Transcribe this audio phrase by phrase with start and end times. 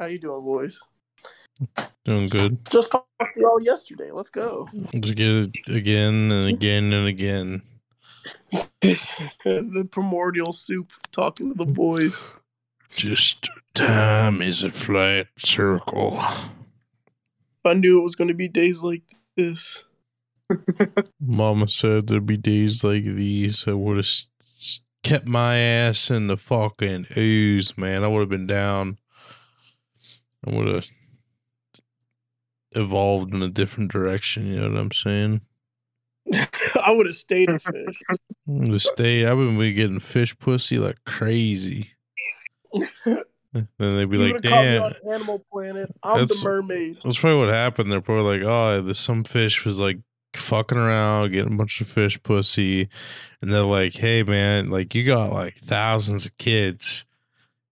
[0.00, 0.80] How you doing, boys?
[2.06, 2.70] Doing good.
[2.70, 4.10] Just talked to y'all yesterday.
[4.10, 4.66] Let's go.
[4.98, 7.60] Just get it again and again and again.
[8.80, 12.24] the primordial soup talking to the boys.
[12.88, 16.18] Just time is a flat circle.
[17.66, 19.02] I knew it was going to be days like
[19.36, 19.84] this.
[21.20, 23.64] Mama said there'd be days like these.
[23.66, 24.10] I would have
[25.02, 28.02] kept my ass in the fucking ooze, man.
[28.02, 28.96] I would have been down.
[30.46, 30.86] I would have
[32.72, 34.46] evolved in a different direction.
[34.46, 35.40] You know what I'm saying?
[36.32, 37.98] I would have stayed a fish.
[38.46, 41.90] The state, I've been be getting fish pussy like crazy.
[43.04, 43.24] then
[43.78, 44.92] they'd be You like, damn.
[45.10, 45.90] Animal Planet.
[46.02, 46.98] I'm That's- the mermaid.
[47.04, 47.90] That's probably what happened.
[47.90, 49.98] They're probably like, oh, this some fish was like
[50.34, 52.88] fucking around, getting a bunch of fish pussy,
[53.42, 57.04] and they're like, hey man, like you got like thousands of kids,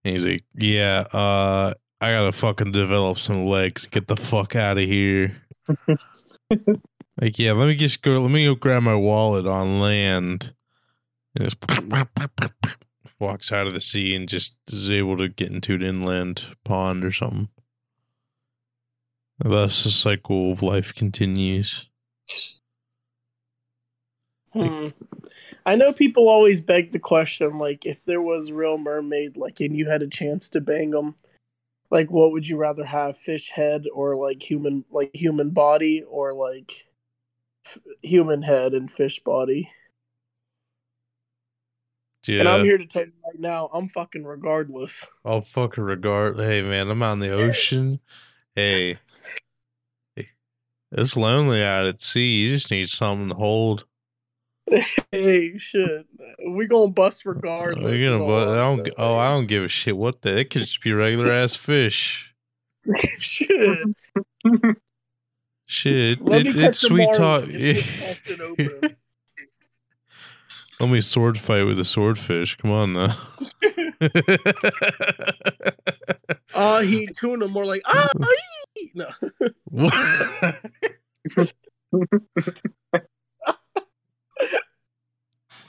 [0.04, 4.78] and he's like, yeah, uh, I gotta fucking develop some legs, get the fuck out
[4.78, 5.42] of here.
[7.20, 8.20] like, yeah, let me just go.
[8.20, 10.54] Let me go grab my wallet on land.
[11.34, 11.58] And just
[13.20, 17.04] walks out of the sea and just is able to get into an inland pond
[17.04, 17.48] or something.
[19.38, 21.86] Thus, the cycle of life continues.
[24.52, 24.88] Hmm.
[25.64, 29.60] I know people always beg the question, like, if there was a real mermaid, like,
[29.60, 31.14] and you had a chance to bang them,
[31.90, 36.34] like, what would you rather have, fish head or like human, like human body, or
[36.34, 36.86] like
[37.66, 39.70] f- human head and fish body?
[42.26, 45.06] Yeah, And I'm here to tell you right now, I'm fucking regardless.
[45.24, 46.38] I'll fucking regard.
[46.38, 48.00] Hey, man, I'm out in the ocean.
[48.54, 48.98] hey,
[50.14, 50.28] hey,
[50.92, 52.40] it's lonely out at sea.
[52.40, 53.84] You just need something to hold.
[55.12, 56.06] Hey, shit,
[56.50, 57.82] we gonna bust regardless.
[57.82, 58.88] We're is gonna, but I don't.
[58.98, 59.96] Oh, I don't give a shit.
[59.96, 60.36] What the?
[60.36, 62.34] It could just be regular ass fish.
[63.18, 63.48] shit.
[65.66, 67.44] Shit, Let it, me it's sweet talk.
[67.44, 68.96] and just toss it over.
[70.80, 72.56] Let me sword fight with a swordfish.
[72.56, 73.16] Come on now.
[76.54, 78.08] Uh, he tuned him more like ah,
[78.76, 79.08] ee." no.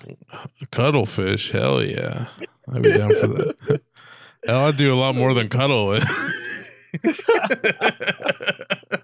[0.10, 0.52] What?
[0.72, 2.28] Cuddlefish, hell yeah.
[2.74, 3.82] I'd be down for that.
[4.46, 6.04] Hell, I'd do a lot more than cuddle it.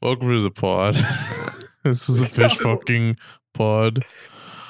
[0.00, 0.94] Welcome to the pod.
[1.84, 3.18] this is a fish fucking
[3.52, 4.04] pod.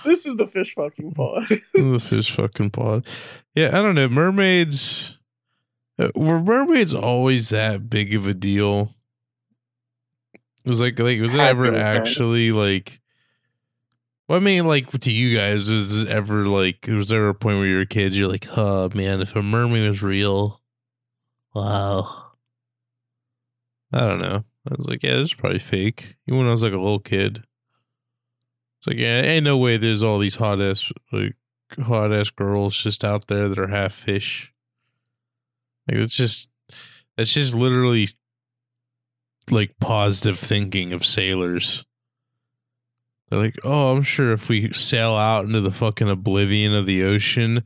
[0.04, 1.44] This is the fish fucking pod.
[1.76, 3.06] A fish fucking pod.
[3.54, 4.09] Yeah, I don't know.
[4.09, 5.16] Mermaids
[5.97, 8.93] uh, were mermaids always that big of a deal?
[10.64, 12.04] It was like like was it ever to have been.
[12.06, 13.00] actually like
[14.28, 17.66] well, I mean, like to you guys, it ever like was there a point where
[17.66, 20.60] you were kids, you're like, oh man, if a mermaid was real,
[21.55, 22.32] wow.
[23.93, 24.44] I don't know.
[24.71, 26.16] I was like, yeah, this is probably fake.
[26.27, 27.43] Even when I was like a little kid.
[28.78, 31.34] It's like, yeah, ain't no way there's all these hot ass like
[31.78, 34.53] hot ass girls just out there that are half fish.
[35.88, 36.49] Like it's just
[37.16, 38.09] that's just literally
[39.50, 41.84] like positive thinking of sailors.
[43.32, 47.03] They're like, oh, I'm sure if we sail out into the fucking oblivion of the
[47.03, 47.65] ocean,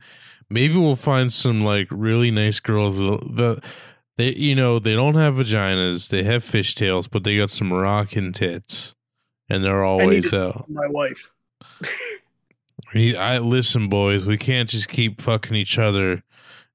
[0.49, 2.95] maybe we'll find some like really nice girls.
[2.97, 3.61] that-
[4.15, 8.31] they, you know, they don't have vaginas, they have fishtails, but they got some rockin'
[8.31, 8.95] tits,
[9.49, 10.69] and they're always out.
[10.69, 11.31] My wife.
[12.95, 14.25] I listen, boys.
[14.25, 16.23] We can't just keep fucking each other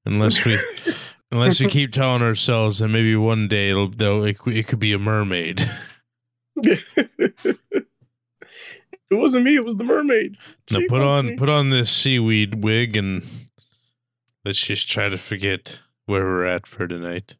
[0.04, 0.58] unless we
[1.32, 4.92] unless we keep telling ourselves that maybe one day it'll though it, it could be
[4.92, 5.66] a mermaid.
[9.12, 9.56] it wasn't me.
[9.56, 10.36] It was the mermaid.
[10.70, 11.36] now She put on me.
[11.36, 13.22] put on this seaweed wig and
[14.44, 17.36] let's just try to forget where we're at for tonight.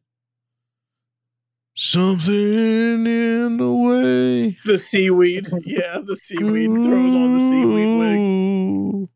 [1.75, 4.57] Something in the way.
[4.65, 5.47] the seaweed.
[5.65, 6.69] Yeah, the seaweed.
[6.69, 9.09] Throw it on the seaweed wig.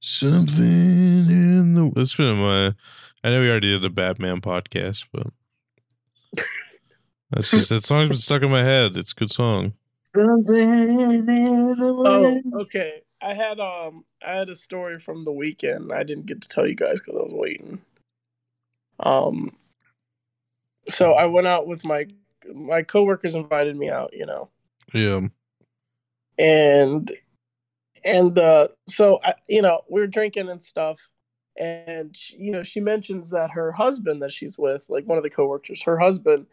[0.00, 1.92] Something in the.
[1.96, 2.74] It's been my.
[3.22, 5.26] I know we already did the Batman podcast, but
[7.30, 8.96] that's just that song's been stuck in my head.
[8.96, 9.74] It's a good song.
[12.06, 13.02] Oh, okay.
[13.20, 15.92] I had um, I had a story from the weekend.
[15.92, 17.80] I didn't get to tell you guys because I was waiting.
[19.00, 19.56] Um,
[20.88, 22.06] so I went out with my
[22.54, 24.14] my coworkers invited me out.
[24.14, 24.50] You know,
[24.92, 25.20] Yeah.
[26.38, 27.10] and
[28.04, 30.98] and uh so I, you know we are drinking and stuff
[31.56, 35.24] and she, you know she mentions that her husband that she's with like one of
[35.24, 36.46] the coworkers her husband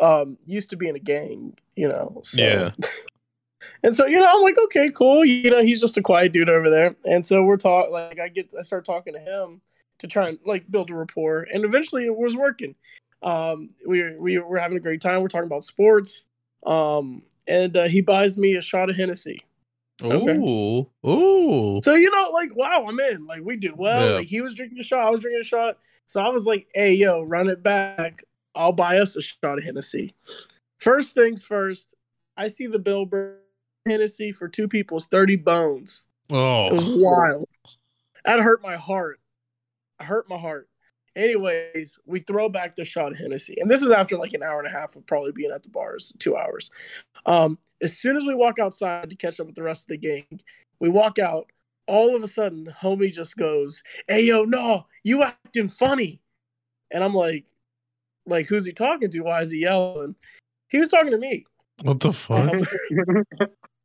[0.00, 2.70] um used to be in a gang you know so Yeah.
[3.82, 6.48] And so you know i'm like okay cool you know he's just a quiet dude
[6.48, 9.60] over there and so we're talking like i get i start talking to him
[9.98, 12.74] to try and like build a rapport, and eventually it was working.
[13.22, 15.22] Um, we we were having a great time.
[15.22, 16.24] We're talking about sports.
[16.66, 19.42] Um, and uh, he buys me a shot of Hennessy.
[20.02, 20.36] Okay.
[20.36, 21.80] Ooh, ooh.
[21.82, 23.26] So you know, like, wow, I'm in.
[23.26, 24.10] Like, we did well.
[24.10, 24.16] Yeah.
[24.16, 25.78] Like, he was drinking a shot, I was drinking a shot.
[26.06, 28.24] So I was like, "Hey, yo, run it back.
[28.54, 30.14] I'll buy us a shot of Hennessy."
[30.78, 31.94] First things first,
[32.36, 33.38] I see the bill for
[33.88, 36.04] Hennessy for two people's thirty bones.
[36.30, 37.44] It was Oh, wild.
[38.24, 39.20] That hurt my heart.
[39.98, 40.68] I hurt my heart.
[41.16, 44.58] Anyways, we throw back the shot of Hennessy, and this is after like an hour
[44.60, 46.70] and a half of probably being at the bars, two hours.
[47.26, 49.96] Um, as soon as we walk outside to catch up with the rest of the
[49.96, 50.40] gang,
[50.78, 51.50] we walk out.
[51.86, 56.20] All of a sudden, homie just goes, "Hey, yo, no, you acting funny,"
[56.92, 57.46] and I'm like,
[58.26, 59.20] "Like, who's he talking to?
[59.20, 60.14] Why is he yelling?"
[60.68, 61.44] He was talking to me.
[61.82, 62.52] what the fuck?
[62.52, 62.66] Um,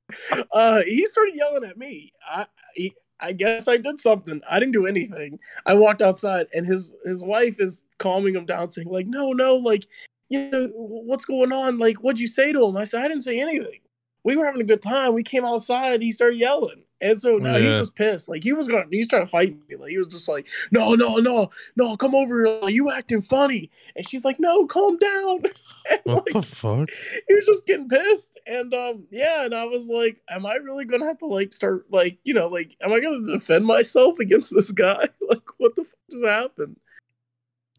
[0.51, 2.13] uh, he started yelling at me.
[2.27, 2.45] I,
[2.75, 4.41] he, I guess I did something.
[4.49, 5.39] I didn't do anything.
[5.65, 9.55] I walked outside, and his his wife is calming him down, saying like, "No, no,
[9.55, 9.87] like,
[10.29, 11.79] you know, what's going on?
[11.79, 13.79] Like, what'd you say to him?" I said, "I didn't say anything.
[14.23, 15.13] We were having a good time.
[15.13, 16.01] We came outside.
[16.01, 18.29] He started yelling." And so now he's just pissed.
[18.29, 19.75] Like he was gonna, he's trying to fight me.
[19.75, 22.59] Like he was just like, no, no, no, no, come over here.
[22.61, 23.69] Like, you acting funny.
[23.95, 25.43] And she's like, no, calm down.
[25.91, 26.89] And What like, the fuck?
[27.27, 30.85] he was just getting pissed and um yeah and i was like am i really
[30.85, 34.53] gonna have to like start like you know like am i gonna defend myself against
[34.55, 36.77] this guy like what the fuck just happened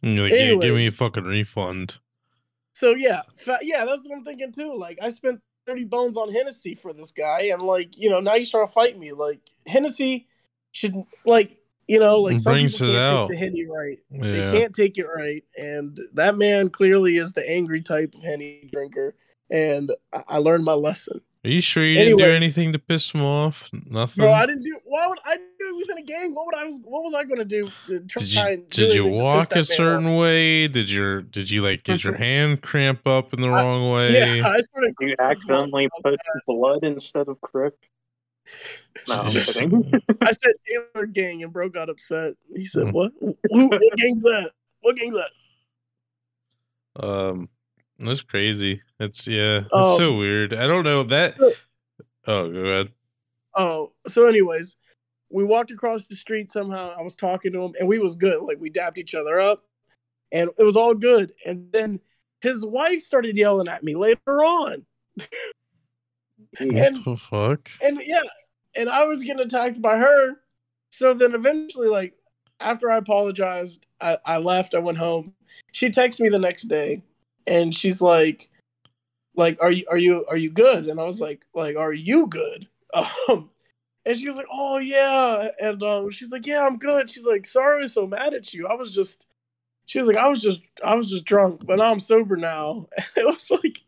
[0.02, 1.98] like, yeah, give me a fucking refund.
[2.74, 6.32] so yeah fa- yeah that's what i'm thinking too like i spent 30 bones on
[6.32, 9.40] hennessy for this guy and like you know now you start to fight me like
[9.66, 10.26] hennessy
[10.72, 10.94] should
[11.24, 11.56] like
[11.88, 13.28] you know like some Brings people it can't out.
[13.28, 14.22] take the henny right Yeah.
[14.22, 18.68] They can't take it right, and that man clearly is the angry type of henny
[18.72, 19.14] drinker.
[19.50, 21.20] And I, I learned my lesson.
[21.44, 23.68] Are you sure you didn't do anything to piss him off?
[23.72, 24.22] Nothing.
[24.22, 24.78] Bro, I didn't do.
[24.86, 25.42] Why would I do?
[25.58, 26.34] He was in a gang.
[26.34, 26.80] What would I was?
[26.82, 29.52] What was I going to do to did you did you anything to piss walk
[29.52, 30.20] a certain off?
[30.20, 30.68] way?
[30.68, 34.12] Did your did you like get your hand cramp up in the I- wrong way?
[34.38, 34.94] Yeah, I started.
[35.00, 37.76] You accidentally put blood instead of Crip.
[39.06, 39.90] No, I'm Just- kidding.
[40.22, 42.34] I said Taylor gang, and bro got upset.
[42.56, 42.90] He said, Hmm.
[42.92, 43.12] "What?
[43.20, 43.36] Who,
[43.66, 44.50] what gang's that?
[44.80, 45.30] What gang's that?"
[47.06, 47.48] Um,
[47.98, 48.82] that's crazy.
[49.00, 50.52] It's yeah, it's Um, so weird.
[50.54, 51.36] I don't know that.
[51.36, 51.52] so-
[52.26, 52.92] Oh, go ahead.
[53.54, 54.76] Oh, so anyways,
[55.30, 56.94] we walked across the street somehow.
[56.98, 58.40] I was talking to him, and we was good.
[58.42, 59.62] Like we dapped each other up,
[60.32, 61.32] and it was all good.
[61.44, 62.00] And then
[62.40, 64.84] his wife started yelling at me later on.
[66.58, 67.70] And- What the fuck?
[67.82, 68.20] and yeah,
[68.76, 70.32] and I was getting attacked by her.
[70.90, 72.14] So then eventually, like
[72.60, 74.74] after I apologized, I, I left.
[74.74, 75.32] I went home.
[75.72, 77.02] She texted me the next day,
[77.46, 78.48] and she's like,
[79.36, 82.26] "Like, are you are you are you good?" And I was like, "Like, are you
[82.26, 82.68] good?"
[83.28, 83.50] Um,
[84.06, 87.46] and she was like, "Oh yeah," and um, she's like, "Yeah, I'm good." She's like,
[87.46, 88.66] "Sorry, I was so mad at you.
[88.68, 89.26] I was just."
[89.86, 92.86] She was like, "I was just I was just drunk, but now I'm sober now."
[92.98, 93.82] And it was like,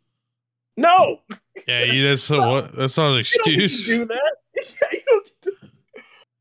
[0.77, 1.21] "No,
[1.69, 3.87] Yeah, you that's not what that's not an you don't get to excuse.
[3.87, 4.33] do that.
[4.57, 5.57] Yeah, you don't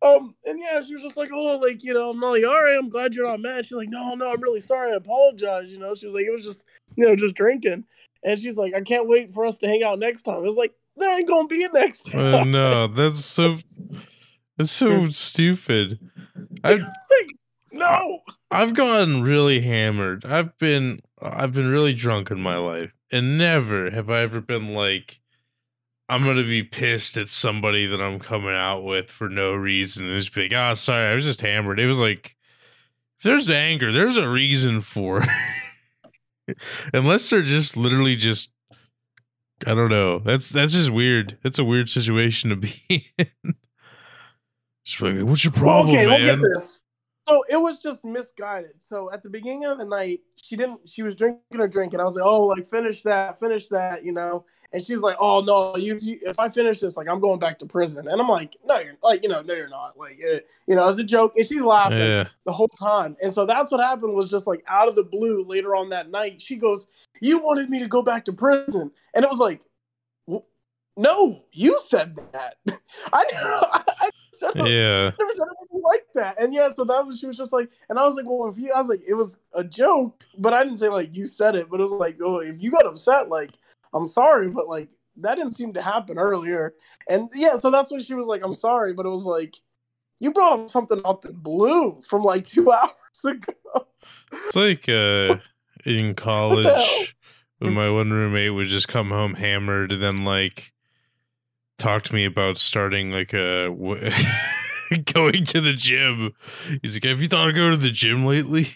[0.02, 2.78] Um, and yeah, she was just like, oh, like, you know, I'm like, all right,
[2.78, 3.66] I'm glad you're not mad.
[3.66, 4.92] She's like, no, no, I'm really sorry.
[4.94, 5.72] I apologize.
[5.72, 6.66] You know, she was like, it was just,
[6.98, 7.86] you know, just drinking.
[8.24, 10.38] And she's like, I can't wait for us to hang out next time.
[10.38, 12.34] It was like, there ain't gonna be a next time.
[12.34, 13.58] Uh, no, that's so
[14.58, 16.00] that's so stupid.
[16.64, 16.80] I
[17.72, 18.20] no.
[18.52, 20.26] I've gotten really hammered.
[20.26, 24.74] I've been I've been really drunk in my life, and never have I ever been
[24.74, 25.20] like,
[26.08, 30.20] I'm gonna be pissed at somebody that I'm coming out with for no reason and
[30.20, 31.80] just be like, oh, sorry, I was just hammered.
[31.80, 32.36] It was like,
[33.18, 35.24] if there's anger, there's a reason for.
[36.94, 38.52] Unless they're just literally just,
[39.66, 40.20] I don't know.
[40.20, 41.38] That's that's just weird.
[41.44, 42.74] That's a weird situation to be
[43.18, 43.56] in.
[44.86, 46.40] Just like, what's your problem, okay, man?
[46.40, 46.84] look at this.
[47.28, 48.82] So it was just misguided.
[48.84, 50.88] So at the beginning of the night, she didn't.
[50.88, 54.04] She was drinking a drink, and I was like, "Oh, like finish that, finish that,"
[54.06, 54.46] you know.
[54.72, 57.58] And she's like, "Oh no, you, you if I finish this, like I'm going back
[57.60, 60.40] to prison." And I'm like, "No, you're like, you know, no, you're not." Like, eh,
[60.68, 62.28] you know, it's a joke, and she's laughing Yeah.
[62.46, 63.18] the whole time.
[63.24, 64.14] And so that's what happened.
[64.14, 66.86] Was just like out of the blue later on that night, she goes,
[67.22, 69.64] "You wanted me to go back to prison," and it was like.
[70.98, 72.56] No, you said that.
[73.12, 73.26] I,
[74.02, 75.12] I said Yeah.
[75.20, 76.42] never said anything like that.
[76.42, 78.58] And yeah, so that was she was just like, and I was like, well, if
[78.58, 81.56] you, I was like, it was a joke, but I didn't say like you said
[81.56, 83.52] it, but it was like, oh, if you got upset, like,
[83.94, 86.74] I'm sorry, but like that didn't seem to happen earlier.
[87.10, 89.56] And yeah, so that's when she was like, I'm sorry, but it was like,
[90.20, 92.92] you brought up something out the blue from like two hours
[93.26, 93.88] ago.
[94.32, 95.38] It's like uh
[95.86, 97.16] in college
[97.60, 100.74] when my one roommate would just come home hammered and then like
[101.78, 104.12] talk to me about starting like a w-
[105.14, 106.34] going to the gym.
[106.82, 108.68] He's like, "Have you thought of going to the gym lately?"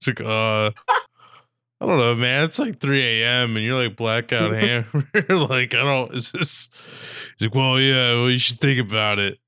[0.00, 0.70] It's like, uh,
[1.80, 2.44] I don't know, man.
[2.44, 3.56] It's like 3 a.m.
[3.56, 4.86] and you're like blackout hammer.
[5.28, 6.14] like, I don't.
[6.14, 6.68] Is this?
[7.38, 8.14] He's like, well, yeah.
[8.14, 9.38] Well, you should think about it.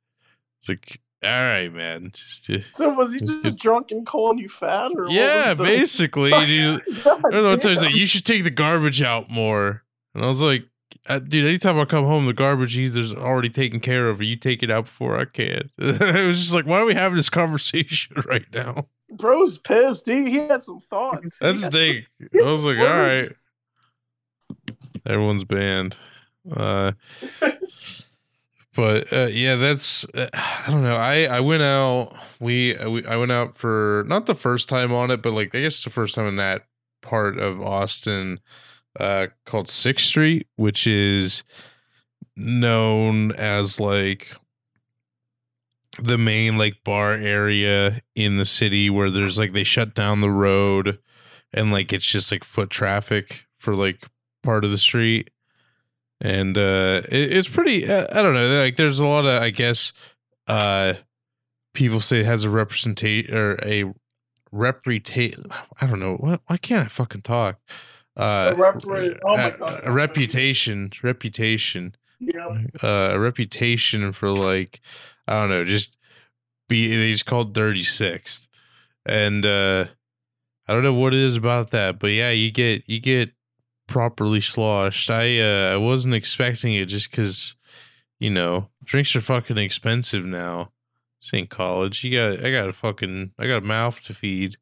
[0.61, 2.11] It's like, all right, man.
[2.15, 6.33] Just, uh, So was he Just just drunk and calling you fat, or yeah, basically.
[6.33, 7.57] I don't know.
[7.57, 7.77] Damn.
[7.77, 9.83] like you should take the garbage out more.
[10.15, 10.65] And I was like,
[11.09, 14.37] uh, dude, anytime I come home, the garbage either's already taken care of, or you
[14.37, 15.71] take it out before I can.
[15.79, 18.87] it was just like, why are we having this conversation right now?
[19.11, 20.07] Bro's pissed.
[20.07, 21.37] He, he had some thoughts.
[21.41, 22.05] That's the thing.
[22.41, 23.33] I was like, all right,
[25.07, 25.97] everyone's banned.
[26.51, 26.93] Uh,
[28.75, 30.97] but uh, yeah, that's uh, I don't know.
[30.97, 32.15] I I went out.
[32.39, 35.55] We, uh, we I went out for not the first time on it, but like
[35.55, 36.67] I guess the first time in that
[37.03, 38.41] part of Austin,
[38.99, 41.45] uh, called Sixth Street, which is
[42.37, 44.29] known as like
[45.99, 50.31] the main like bar area in the city where there's like they shut down the
[50.31, 50.99] road
[51.53, 54.09] and like it's just like foot traffic for like
[54.43, 55.31] part of the street.
[56.21, 59.49] And uh it, it's pretty uh, i don't know like there's a lot of i
[59.49, 59.95] guess
[60.49, 60.93] uh
[61.73, 63.91] people say it has a representation or a
[64.53, 65.45] reputation
[65.81, 66.17] i don't know
[66.47, 67.59] why can't i fucking talk
[68.17, 69.81] uh A oh my a- God.
[69.85, 72.61] a reputation reputation Yeah.
[72.83, 74.81] uh, a reputation for like
[75.29, 75.97] I don't know, just
[76.69, 78.49] be he's called Dirty Sixth.
[79.07, 79.87] And uh,
[80.69, 83.31] I don't know what it is about that, but yeah, you get you get
[83.87, 85.11] properly sloshed.
[85.11, 87.55] I uh, I wasn't expecting it just because
[88.19, 90.71] you know drinks are fucking expensive now.
[91.35, 92.03] Ain't college.
[92.03, 94.57] You got I got a fucking I got a mouth to feed.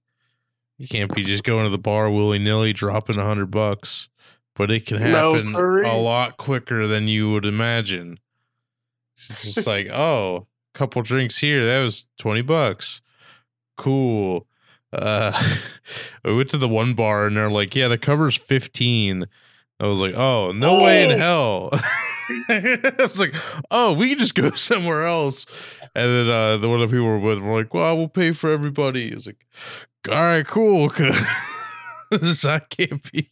[0.78, 4.08] You can't be just going to the bar willy nilly dropping a hundred bucks.
[4.54, 5.88] But it can happen sirree.
[5.88, 8.18] a lot quicker than you would imagine.
[9.14, 13.00] It's just like, oh, a couple drinks here, that was twenty bucks.
[13.76, 14.46] Cool.
[14.92, 15.32] Uh
[16.24, 19.26] I went to the one bar and they're like, yeah, the cover's fifteen.
[19.80, 21.70] I was like, oh, no way in Oh.
[21.70, 21.70] hell.
[22.50, 23.34] I was like,
[23.70, 25.46] oh, we can just go somewhere else.
[25.94, 28.50] And then uh, the one the people were with were like, well, we'll pay for
[28.50, 29.08] everybody.
[29.08, 29.46] It was like,
[30.08, 30.90] all right, cool.
[30.90, 33.30] Cause I can't be.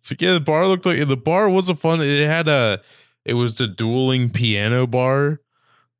[0.00, 2.00] So yeah, the bar looked like the bar was a fun.
[2.00, 2.80] It had a,
[3.24, 5.40] it was the dueling piano bar.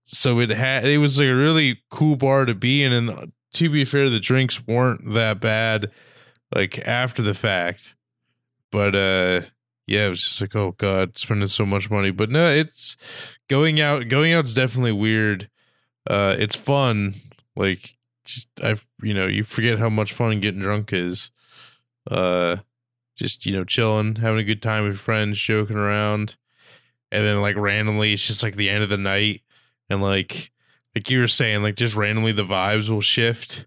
[0.05, 2.93] So it had, it was like a really cool bar to be in.
[2.93, 5.91] And uh, to be fair, the drinks weren't that bad,
[6.55, 7.97] like after the fact.
[8.71, 9.43] But uh,
[9.87, 12.11] yeah, it was just like, oh god, spending so much money.
[12.11, 12.97] But no, it's
[13.49, 14.09] going out.
[14.09, 15.51] Going out's definitely weird.
[16.09, 17.15] Uh, it's fun.
[17.57, 17.96] Like,
[18.27, 21.31] just I've you know, you forget how much fun getting drunk is.
[22.11, 22.57] Uh,
[23.17, 26.37] just you know, chilling, having a good time with friends, joking around,
[27.11, 29.43] and then like randomly, it's just like the end of the night,
[29.89, 30.53] and like
[30.95, 33.67] like you were saying, like just randomly the vibes will shift,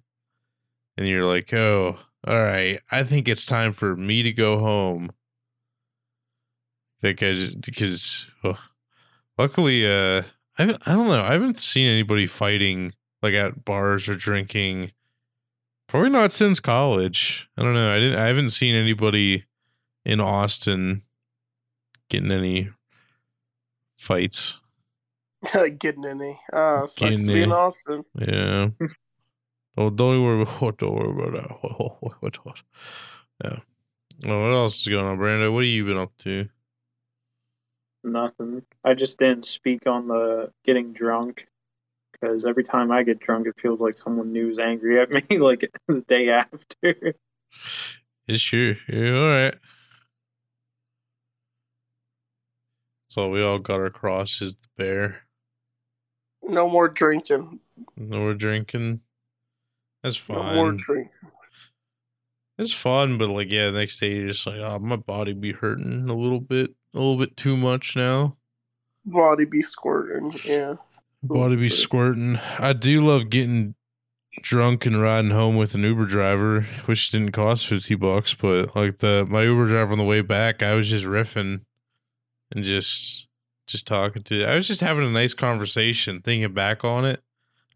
[0.98, 1.98] and you're like, oh,
[2.28, 5.12] all right, I think it's time for me to go home.
[7.02, 8.60] Think Because because well,
[9.38, 10.24] luckily, uh,
[10.58, 14.92] I I don't know, I haven't seen anybody fighting like at bars or drinking.
[15.88, 17.50] Probably not since college.
[17.58, 17.94] I don't know.
[17.94, 18.20] I didn't.
[18.20, 19.46] I haven't seen anybody
[20.06, 21.04] in Austin
[22.10, 22.70] getting any
[23.96, 24.60] fights.
[25.80, 26.38] Getting any.
[26.52, 27.52] Uh, sucks Getting to be in.
[27.52, 28.04] Austin.
[28.20, 28.70] Yeah.
[29.78, 30.42] oh, don't worry.
[30.42, 32.62] About, don't worry about that.
[33.44, 33.60] Yeah.
[34.26, 35.54] Well, what else is going on, Brando?
[35.54, 36.50] What have you been up to?
[38.04, 38.64] Nothing.
[38.84, 41.48] I just didn't speak on the getting drunk
[42.20, 45.38] because every time I get drunk, it feels like someone new is angry at me,
[45.38, 47.14] like the day after.
[48.28, 48.76] It's true.
[48.88, 49.56] Yeah, all right.
[53.10, 55.24] So we all got our crosses to bear.
[56.44, 57.60] No more drinking.
[57.98, 59.02] No more drinking.
[60.04, 60.38] That's fine.
[60.46, 61.12] No more drinking.
[62.60, 65.54] It's fun, but like, yeah, the next day you're just like, oh, my body be
[65.54, 68.38] hurting a little bit, a little bit too much now.
[69.06, 70.34] Body be squirting.
[70.44, 70.76] Yeah.
[71.22, 72.38] Body be squirting.
[72.58, 73.76] I do love getting
[74.42, 79.00] drunk and riding home with an Uber driver, which didn't cost fifty bucks, but like
[79.00, 81.62] the my Uber driver on the way back, I was just riffing
[82.52, 83.28] and just
[83.68, 84.46] just talking to.
[84.46, 86.22] I was just having a nice conversation.
[86.22, 87.22] Thinking back on it,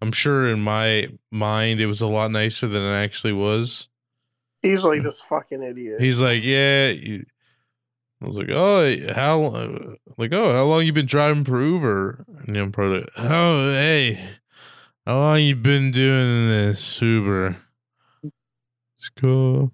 [0.02, 3.90] I'm sure in my mind it was a lot nicer than it actually was.
[4.62, 5.04] He's like mm.
[5.04, 6.02] this fucking idiot.
[6.02, 6.90] He's like, yeah.
[6.90, 7.26] You,
[8.24, 9.40] I was like, oh, how,
[10.18, 12.26] like, oh, how long you been driving for Uber?
[12.48, 14.18] And I'm probably, like, oh, hey,
[15.06, 17.58] how long you been doing this Uber?
[18.98, 19.74] It's cool.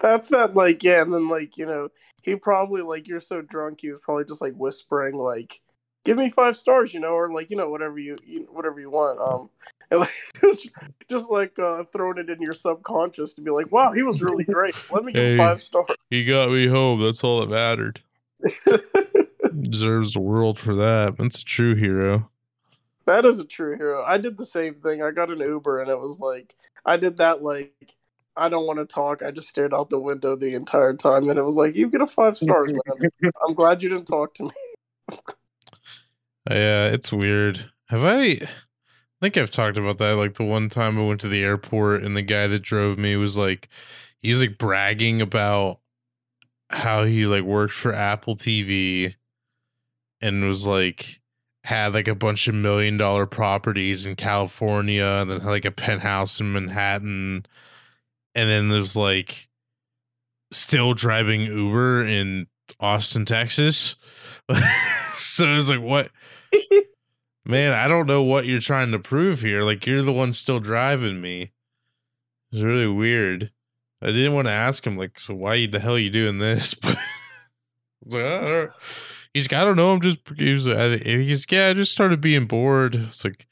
[0.00, 1.88] That's that like yeah, and then like, you know,
[2.22, 5.60] he probably like you're so drunk he was probably just like whispering like
[6.04, 8.90] give me five stars, you know, or like you know whatever you, you whatever you
[8.90, 9.20] want.
[9.20, 9.50] Um,
[9.90, 10.10] and like
[11.10, 14.44] just like uh, throwing it in your subconscious to be like, wow, he was really
[14.44, 14.74] great.
[14.90, 15.36] Let me give Hey.
[15.36, 15.88] five stars.
[16.10, 17.00] He got me home.
[17.02, 18.00] That's all that mattered.
[19.62, 21.16] Deserves the world for that.
[21.16, 22.30] That's a true hero.
[23.06, 24.04] That is a true hero.
[24.04, 25.02] I did the same thing.
[25.02, 26.54] I got an Uber and it was like
[26.84, 27.72] I did that like
[28.36, 29.22] I don't want to talk.
[29.22, 32.02] I just stared out the window the entire time and it was like you get
[32.02, 33.10] a five stars, man.
[33.48, 34.50] I'm glad you didn't talk to me.
[36.50, 37.70] Yeah, it's weird.
[37.88, 38.40] Have I?
[39.20, 40.16] I think I've talked about that.
[40.16, 43.16] Like the one time I went to the airport and the guy that drove me
[43.16, 43.68] was like,
[44.22, 45.80] he was like bragging about
[46.70, 49.14] how he like worked for Apple TV
[50.20, 51.20] and was like
[51.64, 55.70] had like a bunch of million dollar properties in California and then had like a
[55.70, 57.44] penthouse in Manhattan
[58.34, 59.48] and then there's like
[60.52, 62.46] still driving Uber in
[62.78, 63.96] Austin, Texas.
[65.14, 66.10] so it was like what
[67.48, 69.62] Man, I don't know what you're trying to prove here.
[69.62, 71.52] Like you're the one still driving me.
[72.52, 73.50] It's really weird.
[74.02, 76.74] I didn't want to ask him like, so why the hell are you doing this?
[78.06, 78.68] But I like, "Oh, all right."
[79.34, 79.92] he's like, I don't know.
[79.92, 81.68] I'm just he was, he's yeah.
[81.68, 82.94] I just started being bored.
[82.94, 83.46] It's like,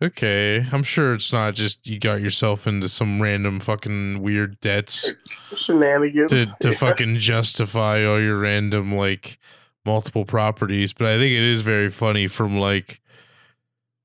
[0.00, 5.12] okay, I'm sure it's not just you got yourself into some random fucking weird debts
[5.52, 6.30] Shenanigans.
[6.30, 6.74] to to Yeah.
[6.74, 9.38] fucking justify all your random like
[9.84, 10.92] multiple properties.
[10.92, 12.99] But I think it is very funny from like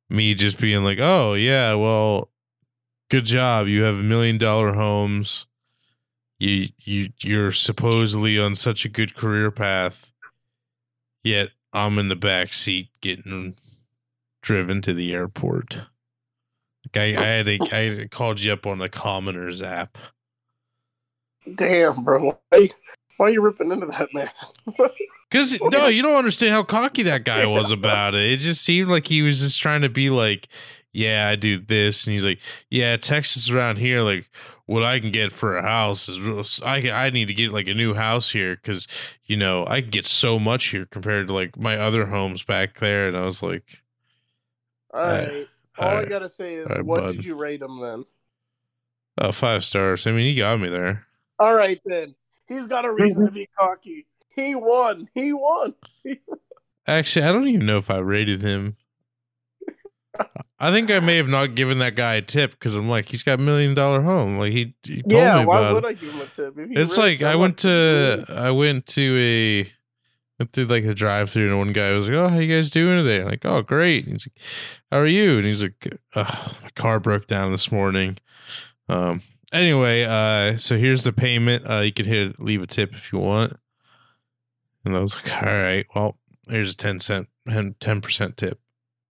[0.09, 2.29] me just being like, oh yeah, well,
[3.09, 3.67] good job.
[3.67, 5.45] You have million dollar homes.
[6.39, 10.11] You you you're supposedly on such a good career path.
[11.23, 13.55] Yet I'm in the back seat getting
[14.41, 15.79] driven to the airport.
[16.85, 19.97] Like I, I had a, I called you up on the Commoners app.
[21.55, 22.37] Damn, bro.
[23.17, 24.29] Why are you ripping into that man?
[25.29, 28.31] Because no, you don't understand how cocky that guy was about it.
[28.31, 30.47] It just seemed like he was just trying to be like,
[30.93, 34.29] "Yeah, I do this," and he's like, "Yeah, Texas around here, like
[34.67, 37.73] what I can get for a house is I I need to get like a
[37.73, 38.87] new house here because
[39.25, 43.07] you know I get so much here compared to like my other homes back there."
[43.07, 43.83] And I was like,
[44.93, 45.47] All right.
[45.79, 47.11] All I gotta say is, Alright, what bud.
[47.13, 48.05] did you rate him then?
[49.19, 51.07] "Oh, five stars." I mean, he got me there.
[51.39, 52.15] All right, then.
[52.47, 54.05] He's got a reason to be cocky.
[54.33, 55.07] He won.
[55.13, 55.73] He won.
[56.87, 58.77] Actually, I don't even know if I rated him.
[60.59, 63.23] I think I may have not given that guy a tip because I'm like, he's
[63.23, 64.37] got a million dollar home.
[64.37, 65.87] Like he, he told yeah, me why would it.
[65.87, 66.53] I give him a tip?
[66.57, 69.71] It's rich, like I went to I went to a
[70.39, 72.69] went through like the drive through and one guy was like, "Oh, how you guys
[72.69, 74.41] doing today?" I'm like, "Oh, great." And he's like,
[74.91, 78.17] "How are you?" And he's like, "My car broke down this morning."
[78.87, 79.21] Um.
[79.55, 81.69] Anyway, uh, so here's the payment.
[81.69, 83.53] Uh, you could hit leave a tip if you want.
[84.83, 86.17] And I was like, "All right, well,
[86.49, 87.29] here's a ten cent,
[87.79, 88.59] ten percent tip.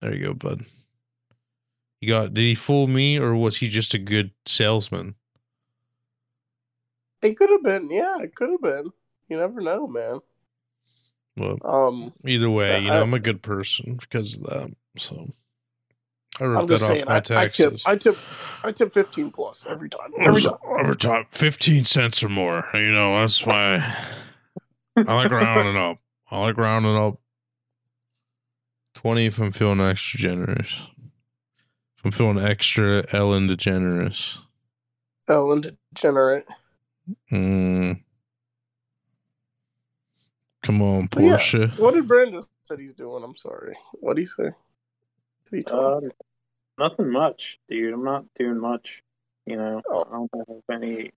[0.01, 0.65] There you go, bud."
[1.99, 2.33] You got?
[2.35, 5.15] Did he fool me, or was he just a good salesman?
[7.23, 7.89] It could have been.
[7.89, 8.91] Yeah, it could have been.
[9.27, 10.19] You never know, man.
[11.37, 14.75] Well, Um, Either way, you know, I- I'm a good person because of that.
[14.97, 15.33] So
[16.39, 17.05] I wrote I'm that just off saying.
[17.07, 17.79] my I, I tip.
[17.85, 18.17] I tip.
[18.63, 20.11] I tip fifteen plus every time.
[20.19, 20.57] Every time.
[20.79, 22.67] Every time, fifteen cents or more.
[22.73, 23.75] You know, that's why
[24.97, 25.97] I like rounding up.
[26.29, 27.19] I like rounding up.
[28.95, 30.81] Twenty if I'm feeling extra generous.
[31.97, 34.37] If I'm feeling extra Ellen DeGeneres.
[35.27, 35.61] Ellen
[35.95, 36.45] DeGenerate.
[37.31, 38.01] Mm.
[40.63, 43.23] Come on, But yeah, What did Brandon said he's doing?
[43.23, 43.77] I'm sorry.
[43.93, 44.49] What did he say?
[45.51, 46.03] Did he talk?
[46.03, 46.07] Uh,
[46.77, 47.93] nothing much, dude.
[47.93, 49.03] I'm not doing much.
[49.45, 50.03] You know, Oh.
[50.07, 50.31] I don't
[50.69, 51.11] have any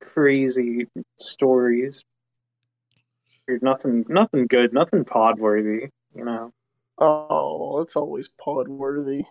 [0.00, 0.86] crazy
[1.18, 2.02] stories.
[3.48, 5.88] Or nothing, nothing good, nothing pod worthy.
[6.14, 6.52] You know,
[6.98, 9.24] oh, it's always pod worthy.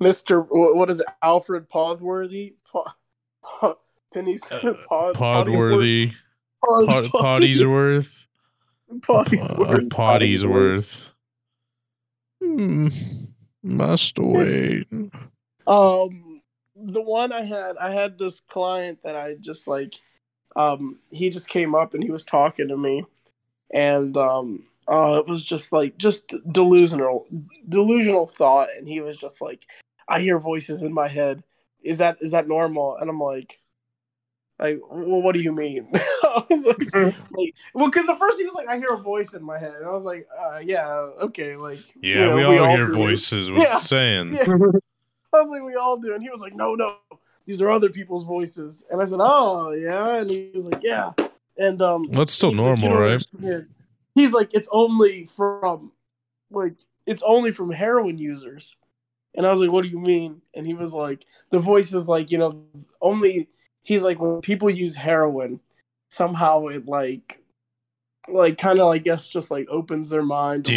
[0.00, 1.06] Mister, what, what is it?
[1.22, 2.54] Alfred Podworthy.
[2.70, 2.94] Pa,
[3.42, 3.74] pa,
[4.14, 6.12] Penny's Uh, pod, Podworthy.
[6.64, 8.26] Pod, Pod, potty's worth.
[9.02, 9.90] Poddy's Uh, worth.
[9.90, 11.10] potty's worth.
[12.42, 12.88] Hmm.
[13.62, 14.86] Must wait.
[15.66, 16.42] Um,
[16.76, 19.94] the one I had, I had this client that I just like,
[20.56, 23.04] um, he just came up and he was talking to me,
[23.72, 27.26] and um, uh, it was just like just delusional,
[27.68, 29.66] delusional thought, and he was just like,
[30.08, 31.44] I hear voices in my head.
[31.82, 32.96] Is that is that normal?
[32.96, 33.58] And I'm like.
[34.58, 35.88] Like, well, what do you mean?
[35.94, 39.34] I was like, like well, because at first he was like, I hear a voice
[39.34, 40.88] in my head, and I was like, uh, yeah,
[41.22, 42.94] okay, like, you Yeah, know, we all hear do.
[42.94, 43.50] voices.
[43.50, 43.76] What's Yeah.
[43.76, 44.34] saying?
[44.34, 44.44] Yeah.
[45.34, 46.14] I was like, we all do.
[46.14, 46.96] And he was like, no, no,
[47.46, 48.84] these are other people's voices.
[48.90, 50.16] And I said, oh, yeah.
[50.16, 51.12] And he was like, yeah.
[51.56, 53.66] And um, That's still he's like, "You normal, right?
[54.14, 55.92] He's like, it's only from
[56.50, 56.74] like
[57.06, 58.76] it's only from heroin users.
[59.34, 60.42] And I was like, what do you mean?
[60.54, 62.64] And he was like, the voice is like, you know,
[63.00, 63.48] only
[63.82, 65.60] he's like when people use heroin,
[66.10, 67.42] somehow it like
[68.28, 70.72] like kind of I guess just like opens their mind to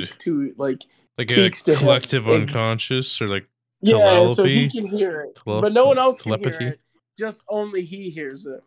[0.00, 0.82] like, speak to like
[1.18, 1.78] Like a Speaks to him.
[1.78, 3.46] collective And- unconscious or like
[3.82, 6.80] yeah, so he can hear it, Tele- but no one else can hear it.
[7.18, 8.60] Just only he hears it.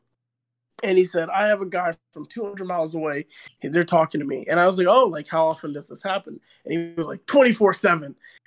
[0.83, 3.25] And he said, "I have a guy from 200 miles away.
[3.61, 6.01] and They're talking to me." And I was like, "Oh, like how often does this
[6.03, 8.03] happen?" And he was like, "24 7."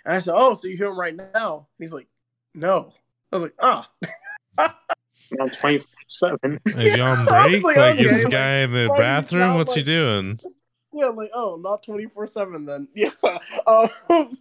[0.06, 2.06] And I said, "Oh, so you hear him right now?" And he's like,
[2.54, 2.92] "No."
[3.32, 3.90] I was like, "Ah."
[5.40, 6.60] I'm 24 7.
[6.66, 7.62] is he on break?
[7.62, 9.40] like, Like, is okay, this like, guy in the why is he bathroom?
[9.48, 10.38] not, What's he doing?
[10.92, 12.88] yeah, like, oh, not 24 7 then.
[12.94, 13.10] Yeah.
[13.66, 14.36] Um,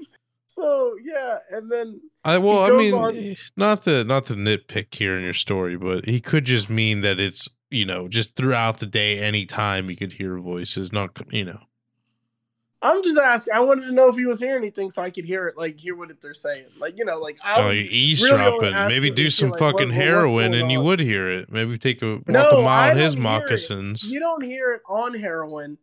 [0.48, 1.38] so, yeah.
[1.52, 5.34] And then I well, I mean, on- not the not the nitpick here in your
[5.34, 9.90] story, but he could just mean that it's you know just throughout the day, anytime
[9.90, 11.60] you could hear voices, not you know.
[12.84, 13.54] I'm just asking.
[13.54, 15.80] I wanted to know if he was hearing anything so I could hear it, like,
[15.80, 16.66] hear what they're saying.
[16.80, 17.76] Like, you know, like, I Oh, was.
[17.78, 18.74] you're eavesdropping.
[18.74, 21.52] asking Maybe do some like, fucking what- heroin, and you would hear it.
[21.52, 23.24] Maybe take a walk No, a mile in his don't it.
[23.24, 24.04] moccasins.
[24.04, 25.78] You don't hear it on heroin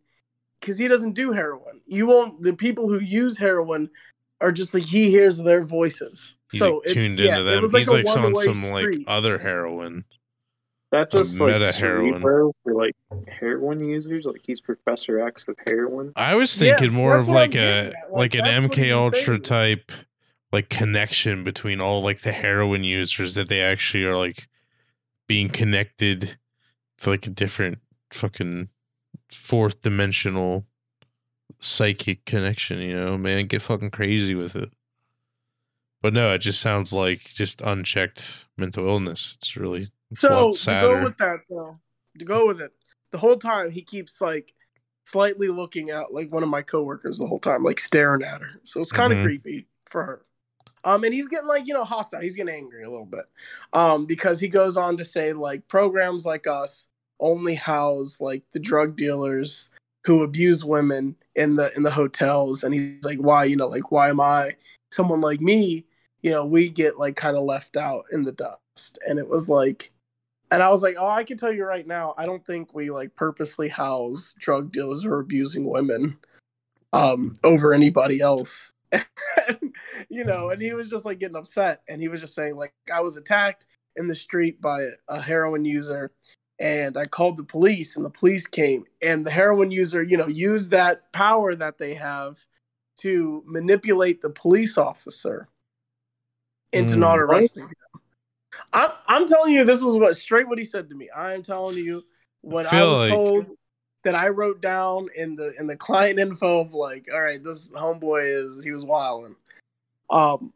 [0.60, 1.80] because he doesn't do heroin.
[1.86, 2.42] You won't.
[2.42, 3.90] The people who use heroin
[4.40, 6.36] are just like he hears their voices.
[6.50, 7.64] He's so like, it's, tuned into them.
[7.64, 10.04] like He's like on some like other heroin.
[10.90, 12.14] That just like meta heroin.
[12.14, 12.94] cerebro for like
[13.28, 14.24] heroin users.
[14.24, 16.12] Like he's Professor X of heroin.
[16.16, 19.42] I was Yes, thinking more of like a like, Like, an MK Ultra saying.
[19.42, 19.92] type
[20.50, 24.48] like connection between all like the heroin users that they actually are like
[25.26, 26.38] being connected
[26.98, 27.78] to like a different
[28.10, 28.68] fucking
[29.30, 30.64] fourth dimensional
[31.60, 34.70] psychic connection, you know, man, get fucking crazy with it.
[36.00, 39.36] But no, it just sounds like just unchecked mental illness.
[39.38, 41.78] It's really it's So to go with that though,
[42.18, 42.72] to go with it,
[43.10, 44.54] the whole time he keeps like
[45.04, 48.60] slightly looking at like one of my coworkers the whole time, like staring at her.
[48.64, 49.22] So it's kind of Mhm.
[49.22, 50.24] creepy for her.
[50.84, 52.20] Um, and he's getting like you know hostile.
[52.20, 53.26] He's getting angry a little bit,
[53.72, 56.88] um, because he goes on to say like programs like us
[57.20, 59.70] only house like the drug dealers
[60.04, 63.90] who abuse women in the in the hotels, and he's like, why you know like
[63.90, 64.52] why am I
[64.92, 65.84] someone like me?
[66.22, 69.48] You know, we get like kind of left out in the dust, and it was
[69.48, 69.90] like
[70.50, 72.90] and I was like, oh, I can tell you right now, I don't think we
[72.90, 76.18] like purposely house drug dealers or abusing women
[76.92, 78.72] um, over anybody else.
[80.08, 81.82] you know, and he was just like getting upset.
[81.88, 85.64] And he was just saying, like, I was attacked in the street by a heroin
[85.64, 86.12] user
[86.58, 90.26] and I called the police and the police came and the heroin user, you know,
[90.26, 92.38] used that power that they have
[93.00, 95.48] to manipulate the police officer
[96.72, 97.00] into Mm.
[97.00, 97.22] not Right.
[97.22, 97.74] arresting him.
[98.72, 101.08] I'm, I'm telling you, this is what straight what he said to me.
[101.14, 102.04] I am telling you
[102.42, 103.46] what I, feel was like- told
[104.04, 107.70] that I wrote down in the in the client info of like, all right, this
[107.70, 109.36] homeboy is he was wilding.
[110.10, 110.52] Um,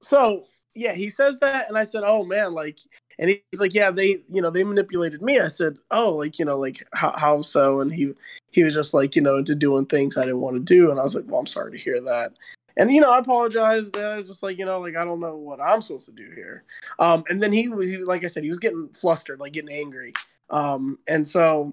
[0.00, 2.78] so yeah, he says that, and I said, oh man, like,
[3.18, 5.38] and he's like, yeah, they, you know, they manipulated me.
[5.38, 7.80] I said, oh, like, you know, like how, how so?
[7.80, 8.12] And he
[8.50, 10.98] he was just like, you know, into doing things I didn't want to do, and
[10.98, 12.32] I was like, well, I'm sorry to hear that.
[12.76, 13.96] And you know, I apologized.
[13.96, 16.12] And I was just like, you know, like I don't know what I'm supposed to
[16.12, 16.64] do here.
[16.98, 19.74] Um, and then he was, he, like I said, he was getting flustered, like getting
[19.74, 20.12] angry.
[20.50, 21.72] Um, and so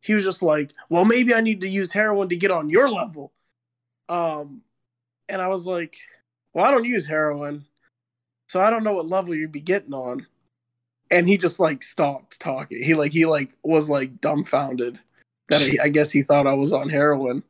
[0.00, 2.90] he was just like, well, maybe I need to use heroin to get on your
[2.90, 3.32] level.
[4.08, 4.62] Um,
[5.28, 5.96] and I was like,
[6.52, 7.64] well, I don't use heroin,
[8.48, 10.26] so I don't know what level you'd be getting on.
[11.10, 12.82] And he just like stopped talking.
[12.82, 14.98] He like he like was like dumbfounded
[15.48, 17.42] that I guess he thought I was on heroin.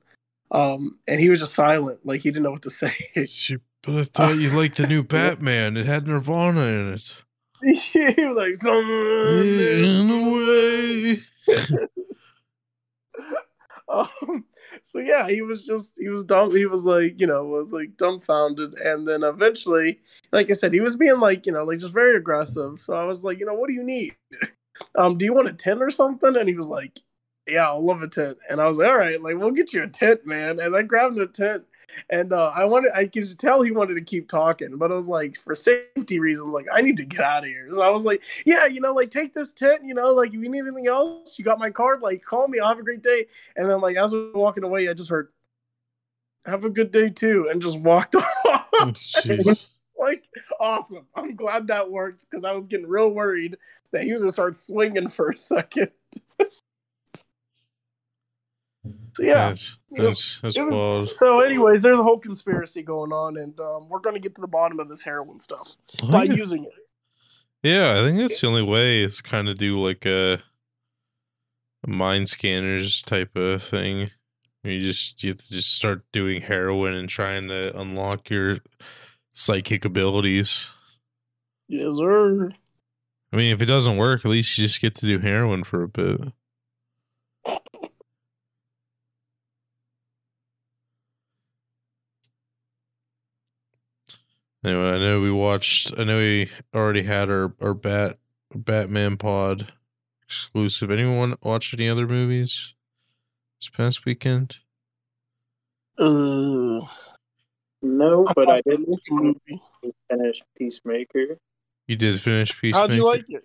[0.50, 2.94] Um, and he was just silent, like he didn't know what to say.
[3.26, 5.76] Shit, But I thought you liked the new Batman.
[5.76, 7.22] It had Nirvana in it.
[7.62, 11.66] he was like, In the way.
[13.88, 14.44] um,
[14.82, 16.54] so yeah, he was just he was dumb.
[16.54, 20.00] He was like you know was like dumbfounded, and then eventually,
[20.32, 22.78] like I said, he was being like you know like just very aggressive.
[22.78, 24.14] So I was like, you know, what do you need?
[24.94, 26.36] um, do you want a tent or something?
[26.36, 27.00] And he was like,
[27.50, 28.38] yeah, I'll love a tent.
[28.48, 30.60] And I was like, all right, like we'll get you a tent, man.
[30.60, 31.64] And I grabbed a tent,
[32.08, 35.08] and uh, I wanted I could tell he wanted to keep talking, but I was
[35.08, 37.68] like for safety reasons, like I need to get out of here.
[37.72, 40.34] So I was like, yeah, you know, like take this tent, you know, like if
[40.34, 43.02] you need anything else, you got my card, like call me, I'll have a great
[43.02, 43.26] day.
[43.56, 45.28] And then like as we were walking away, I just heard,
[46.46, 48.14] have a good day too, and just walked
[48.46, 48.66] off.
[48.80, 49.70] Jeez.
[49.98, 50.24] like
[50.58, 51.06] awesome.
[51.14, 53.56] I'm glad that worked because I was getting real worried
[53.92, 55.90] that he was gonna start swinging for a second.
[59.14, 59.48] So yeah.
[59.48, 63.88] That's, that's, that's It was- so, anyways, there's a whole conspiracy going on, and um,
[63.88, 65.76] we're going to get to the bottom of this heroin stuff
[66.10, 66.72] by using it.
[67.62, 70.38] Yeah, I think that's the only way is kind of do like a,
[71.84, 74.10] a mind scanners type of thing.
[74.62, 78.58] You just you have to just start doing heroin and trying to unlock your
[79.32, 80.70] psychic abilities.
[81.68, 82.50] Yes, sir.
[83.32, 85.82] I mean, if it doesn't work, at least you just get to do heroin for
[85.82, 86.20] a bit.
[94.64, 95.98] Anyway, I know we watched.
[95.98, 98.18] I know we already had our our Bat
[98.54, 99.72] Batman pod
[100.26, 100.90] exclusive.
[100.90, 102.74] Anyone watch any other movies
[103.60, 104.58] this past weekend?
[105.98, 106.80] Uh,
[107.82, 109.62] No, but I watched the did Loki movie.
[110.10, 111.38] finish Peacemaker.
[111.88, 112.78] You did finish Peacemaker.
[112.88, 113.44] How'd you like it?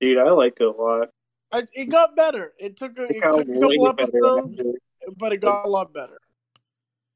[0.00, 1.08] Dude, I liked it a lot.
[1.52, 2.52] I, it got better.
[2.58, 4.62] It took a, It it took a couple episodes,
[5.16, 6.18] but it got a lot better.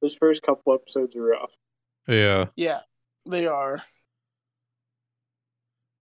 [0.00, 1.52] Those first couple episodes were rough.
[2.08, 2.46] Yeah.
[2.56, 2.80] Yeah,
[3.26, 3.83] they are.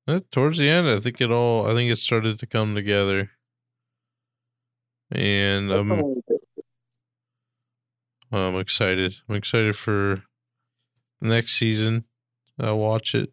[0.08, 1.68] Uh, towards the end, I think it all.
[1.68, 3.32] I think it started to come together,
[5.12, 6.40] and um, Definitely did.
[8.32, 9.16] I'm excited.
[9.28, 10.24] I'm excited for
[11.22, 12.06] next season.
[12.60, 13.32] I'll watch it.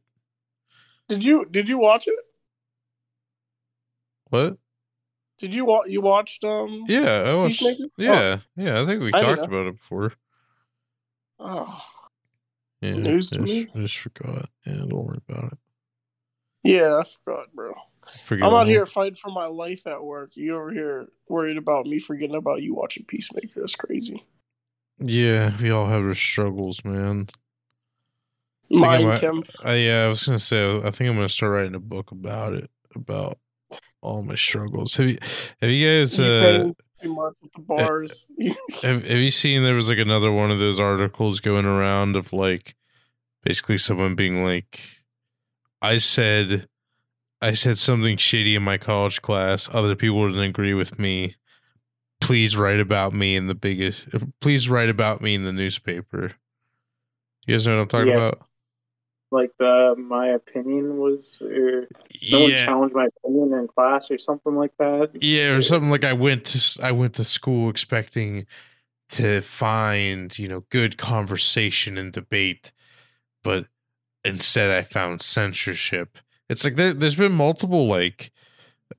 [1.09, 2.15] Did you did you watch it?
[4.29, 4.59] What?
[5.39, 5.89] Did you watch?
[5.89, 6.85] you watched um?
[6.89, 7.61] Yeah, I watched.
[7.61, 7.91] Peacemaker?
[7.97, 8.83] Yeah, yeah.
[8.83, 10.13] I think we I talked about it before.
[11.39, 11.85] Oh,
[12.87, 13.65] Yeah, News to I me.
[13.65, 14.49] just, I just forgot.
[14.65, 15.59] Yeah, don't worry about it.
[16.65, 17.73] yeah, I forgot, bro.
[18.25, 20.31] Forget I'm out here fighting for my life at work.
[20.35, 23.61] You over here worried about me forgetting about you watching Peacemaker.
[23.61, 24.25] That's crazy.
[24.99, 27.29] Yeah, we all have our struggles, man.
[28.69, 29.33] think I.
[29.65, 30.77] I, yeah, I was gonna say.
[30.77, 33.39] I think I'm gonna start writing a book about it, about
[34.01, 34.95] all my struggles.
[34.95, 35.19] Have you?
[35.61, 36.19] Have you guys?
[36.19, 36.73] You Uh,
[37.07, 38.27] too much with the eh, bars.
[38.83, 42.33] have, have you seen there was like another one of those articles going around of
[42.33, 42.75] like
[43.45, 44.81] basically someone being like
[45.81, 46.67] i said
[47.41, 51.37] i said something shitty in my college class other people didn't agree with me
[52.21, 54.07] please write about me in the biggest
[54.41, 56.33] please write about me in the newspaper
[57.47, 58.15] you guys know what i'm talking Yeah.
[58.17, 58.47] about
[59.31, 61.89] Like the my opinion was, or
[62.31, 65.11] no one yeah challenged my opinion in class or something like that.
[65.21, 68.47] Yeah, or something like I went to I went to school expecting
[69.11, 72.73] to find, you know, good conversation and debate,
[73.45, 73.67] but
[74.25, 76.19] instead I found censorship.
[76.49, 78.33] It's like there, there's been multiple like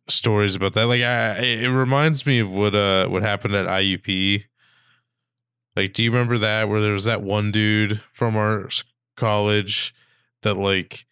[0.07, 0.87] stories about that.
[0.87, 4.45] Like I, it it reminds me of what uh what happened at IUP.
[5.75, 8.69] Like, do you remember that where there was that one dude from our
[9.15, 9.93] college
[10.43, 11.05] that like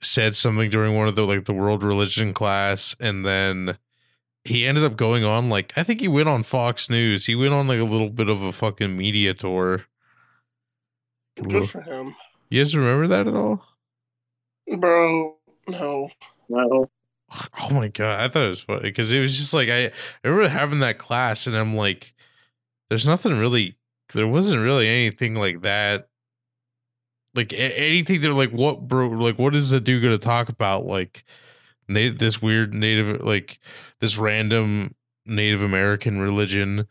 [0.00, 3.78] said something during one of the like the world religion class and then
[4.44, 7.26] he ended up going on like I think he went on Fox News.
[7.26, 9.86] He went on like a little bit of a fucking media tour.
[11.36, 12.14] Good for him,
[12.48, 13.64] You guys remember that at all?
[14.78, 15.36] bro.
[15.68, 16.08] No,
[16.48, 16.90] No,
[17.60, 19.92] Oh my god, I thought it was funny because it was just like I, I
[20.24, 22.14] remember having that class and I'm like,
[22.88, 23.76] there's nothing really,
[24.14, 26.08] there wasn't really anything like that.
[27.36, 30.86] Like anything they're like, what bro, like what is the dude gonna talk about?
[30.86, 31.24] Like,
[31.88, 33.58] na- this weird native, like
[34.00, 34.94] this random
[35.26, 36.86] Native American religion.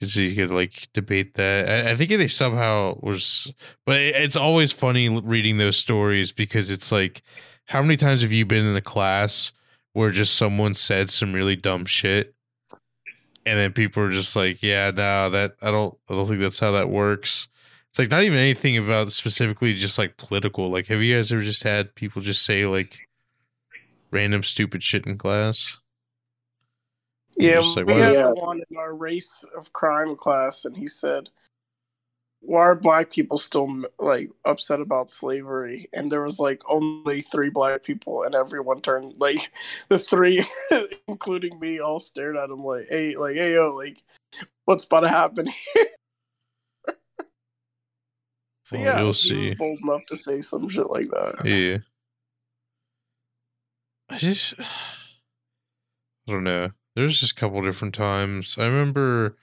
[0.00, 1.68] Is he could like debate that?
[1.68, 3.52] I, I think they somehow was,
[3.84, 7.22] but it, it's always funny reading those stories because it's like,
[7.66, 9.52] how many times have you been in a class
[9.92, 12.32] where just someone said some really dumb shit,
[13.44, 16.60] and then people are just like, "Yeah, no, that I don't, I don't think that's
[16.60, 17.48] how that works."
[17.90, 20.70] It's like not even anything about specifically just like political.
[20.70, 23.08] Like, have you guys ever just had people just say like
[24.10, 25.78] random stupid shit in class?
[27.38, 31.30] yeah, like, we had the one in our race of crime class, and he said,
[32.40, 37.50] "Why are black people still like upset about slavery?" And there was like only three
[37.50, 39.52] black people, and everyone turned like
[39.88, 40.44] the three,
[41.08, 44.02] including me, all stared at him like, "Hey, like, hey, yo, like,
[44.64, 45.86] what's about to happen here?"
[48.68, 49.54] So Oh, yeah, you'll he was see.
[49.54, 51.42] bold enough to say some shit like that.
[51.44, 51.78] Yeah.
[54.10, 56.70] I just I don't know.
[56.94, 58.56] There's just a couple different times.
[58.58, 59.36] I remember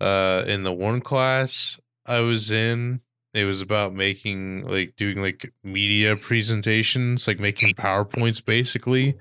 [0.00, 3.00] uh in the one class I was in,
[3.34, 9.16] it was about making like doing like media presentations, like making PowerPoints basically.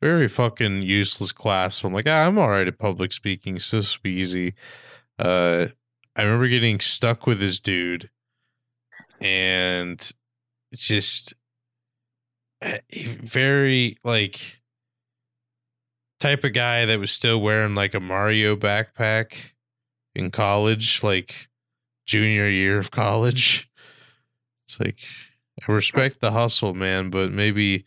[0.00, 1.76] Very fucking useless class.
[1.76, 4.54] So I'm like, ah, I'm all right at public speaking, so this will be easy.
[5.20, 5.66] Uh
[6.18, 8.10] I remember getting stuck with this dude
[9.20, 10.12] and
[10.72, 11.32] it's just
[12.60, 14.60] uh, very like
[16.18, 19.52] type of guy that was still wearing like a Mario backpack
[20.16, 21.48] in college, like
[22.04, 23.70] junior year of college.
[24.66, 24.98] It's like
[25.68, 27.84] I respect the hustle, man, but maybe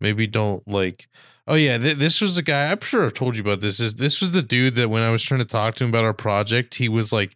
[0.00, 1.08] maybe don't like
[1.46, 2.70] Oh yeah, th- this was a guy.
[2.70, 3.80] I'm sure I've told you about this.
[3.80, 6.04] Is this was the dude that when I was trying to talk to him about
[6.04, 7.34] our project, he was like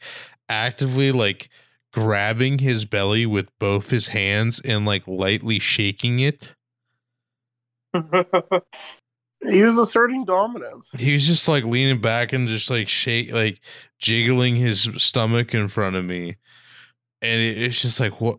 [0.49, 1.49] actively like
[1.93, 6.55] grabbing his belly with both his hands and like lightly shaking it.
[9.47, 10.91] He was asserting dominance.
[10.99, 13.61] He was just like leaning back and just like shake, like
[13.99, 16.37] jiggling his stomach in front of me,
[17.21, 18.39] and it, it's just like what.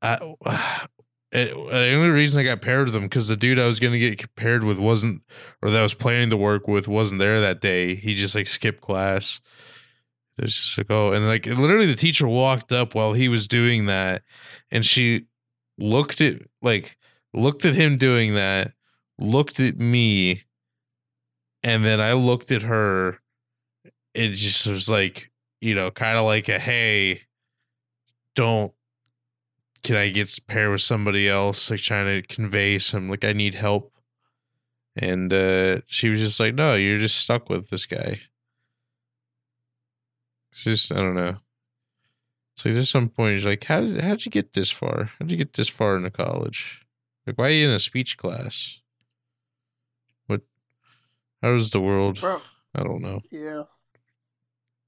[0.00, 0.14] I,
[1.32, 3.78] it, uh, the only reason I got paired with him because the dude I was
[3.78, 5.22] gonna get paired with wasn't,
[5.62, 7.94] or that I was planning to work with wasn't there that day.
[7.94, 9.40] He just like skipped class.
[10.38, 13.86] It's just like oh, and like literally the teacher walked up while he was doing
[13.86, 14.22] that,
[14.70, 15.26] and she
[15.78, 16.96] looked at like
[17.34, 18.72] looked at him doing that,
[19.18, 20.44] looked at me,
[21.62, 23.20] and then I looked at her.
[24.14, 27.22] It just was like you know, kind of like a hey,
[28.34, 28.72] don't
[29.82, 31.70] can I get paired with somebody else?
[31.70, 33.92] Like trying to convey some like I need help.
[34.96, 38.20] And uh she was just like, No, you're just stuck with this guy.
[40.52, 41.36] It's just I don't know.
[42.54, 45.10] It's like there's some point you're like, how did how'd you get this far?
[45.18, 46.84] How'd you get this far into college?
[47.26, 48.78] Like why are you in a speech class?
[50.26, 50.42] What
[51.42, 52.40] how does the world Bro,
[52.74, 53.20] I don't know.
[53.30, 53.62] yeah.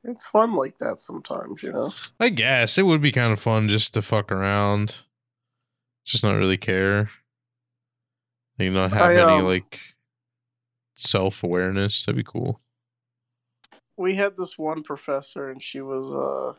[0.06, 1.90] It's fun like that sometimes, you know?
[2.20, 4.96] I guess it would be kind of fun just to fuck around,
[6.04, 7.10] just not really care,
[8.58, 9.80] like not have I, any um, like
[10.94, 12.04] self awareness.
[12.04, 12.60] That'd be cool.
[13.96, 16.58] We had this one professor and she was uh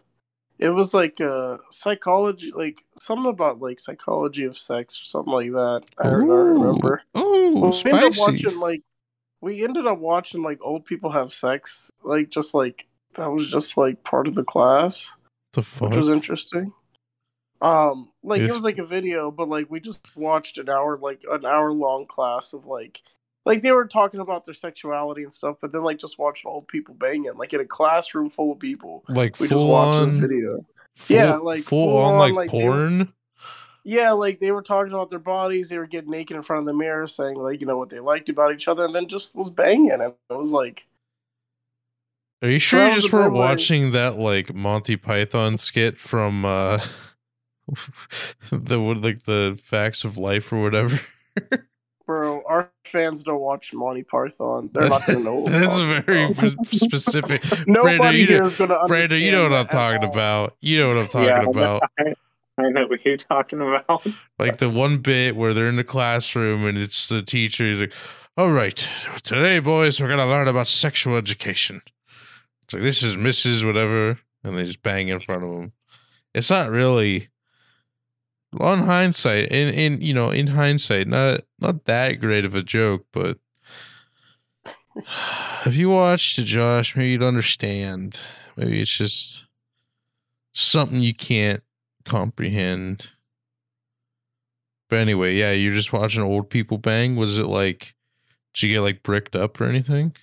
[0.57, 5.51] it was like uh psychology like something about like psychology of sex or something like
[5.51, 8.81] that i don't remember Oh, Well, we ended up watching like
[9.41, 13.77] we ended up watching like old people have sex like just like that was just
[13.77, 15.09] like part of the class
[15.53, 15.89] the fuck?
[15.89, 16.73] which was interesting
[17.61, 18.51] um like Yes.
[18.51, 21.71] it was like a video but like we just watched an hour like an hour
[21.71, 23.01] long class of like
[23.45, 26.67] like they were talking about their sexuality and stuff but then like just watching old
[26.67, 30.21] people banging like in a classroom full of people like we just watched on the
[30.27, 30.59] video
[30.95, 33.13] full, Yeah, like, full, full on, on, like, like, they were- porn.
[33.83, 36.65] yeah like they were talking about their bodies they were getting naked in front of
[36.65, 39.35] the mirror saying like you know what they liked about each other and then just
[39.35, 40.87] was banging and it was like
[42.41, 46.45] Are you sure you just weren't bit, like- watching that like Monty Python skit from
[46.45, 46.79] uh
[48.51, 50.99] the like the facts of life or whatever?
[52.07, 56.67] bro our fans don't watch monty python they're not gonna know That's very about.
[56.67, 57.43] specific.
[57.67, 59.93] nobody Brandon, you here know, is gonna Brandon, you know what I'm understand that at
[59.93, 60.11] talking all.
[60.11, 60.55] about.
[60.61, 61.85] You know what I'm talking Yeah, about.
[61.99, 62.15] I,
[62.57, 64.05] I know what you're talking about.
[64.39, 67.63] Like the one bit where they're in the classroom and it's the teacher.
[67.65, 67.93] He's like,
[68.37, 68.87] "All right,
[69.23, 71.81] today, boys, we're gonna learn about sexual education."
[72.63, 73.65] It's like this is Mrs.
[73.65, 75.73] Whatever, and they just bang in front of him.
[76.33, 77.29] It's not really.
[78.59, 83.05] On hindsight, in in you know, in hindsight, not not that great of a joke,
[83.11, 83.37] but
[85.65, 88.19] if you watched it, Josh, maybe you'd understand.
[88.55, 89.45] Maybe it's just
[90.53, 91.63] something you can't
[92.05, 93.09] comprehend.
[94.89, 97.15] But anyway, yeah, you're just watching old people bang.
[97.15, 97.95] Was it like,
[98.53, 100.15] did you get like bricked up or anything?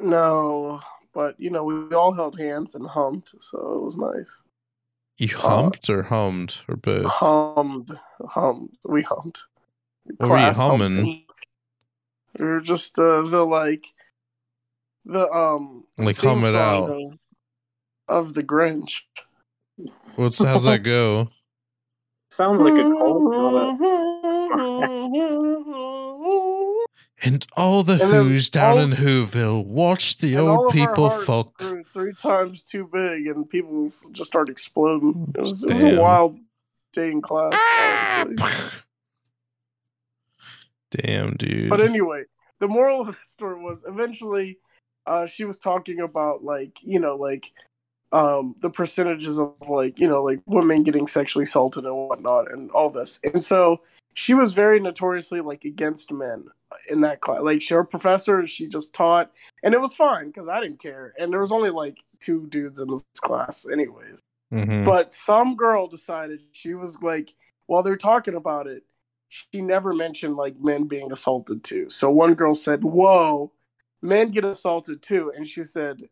[0.00, 0.80] no
[1.12, 4.42] but you know we all held hands and hummed so it was nice
[5.20, 7.04] You Uh, humped or hummed or both?
[7.06, 7.90] hummed
[8.30, 9.38] hummed we hummed
[10.16, 10.96] What were you Class humming?
[10.96, 11.26] humping.
[12.38, 13.84] we were just uh, the like
[15.04, 16.88] the um Like theme hum it out.
[16.90, 17.18] of,
[18.08, 19.02] of the grinch
[20.16, 21.28] What's how's that go?
[22.30, 23.30] Sounds like a cold.
[27.22, 31.52] And all the And who's down all- in Whoville watch the old people hearts fuck.
[31.58, 35.32] grew three times too big, and people just started exploding.
[35.34, 36.38] It was, it was a wild
[36.92, 37.54] day in class.
[38.26, 38.80] honestly.
[40.90, 41.68] Damn, dude.
[41.68, 42.24] But anyway,
[42.58, 44.58] the moral of the story was eventually,
[45.06, 47.52] uh, she was talking about like you know like
[48.12, 52.70] um the percentages of like you know like women getting sexually assaulted and whatnot and
[52.72, 53.80] all this, and so
[54.14, 56.44] she was very notoriously like against men
[56.88, 57.40] in that class.
[57.42, 59.30] Like she, her professor, she just taught,
[59.62, 62.80] and it was fine because I didn't care, and there was only like two dudes
[62.80, 64.20] in this class, anyways.
[64.52, 64.84] Mhm.
[64.84, 67.34] But some girl decided she was like,
[67.66, 68.82] while they're talking about it,
[69.28, 71.88] she never mentioned like men being assaulted too.
[71.88, 73.52] So one girl said, Whoa,
[74.02, 75.32] men get assaulted too.
[75.34, 76.02] And she said,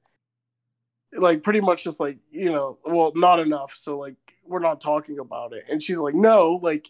[1.12, 3.74] like, pretty much just like, you know, well, not enough.
[3.74, 4.14] So, like,
[4.46, 5.64] we're not talking about it.
[5.68, 6.88] And she's like, No, like,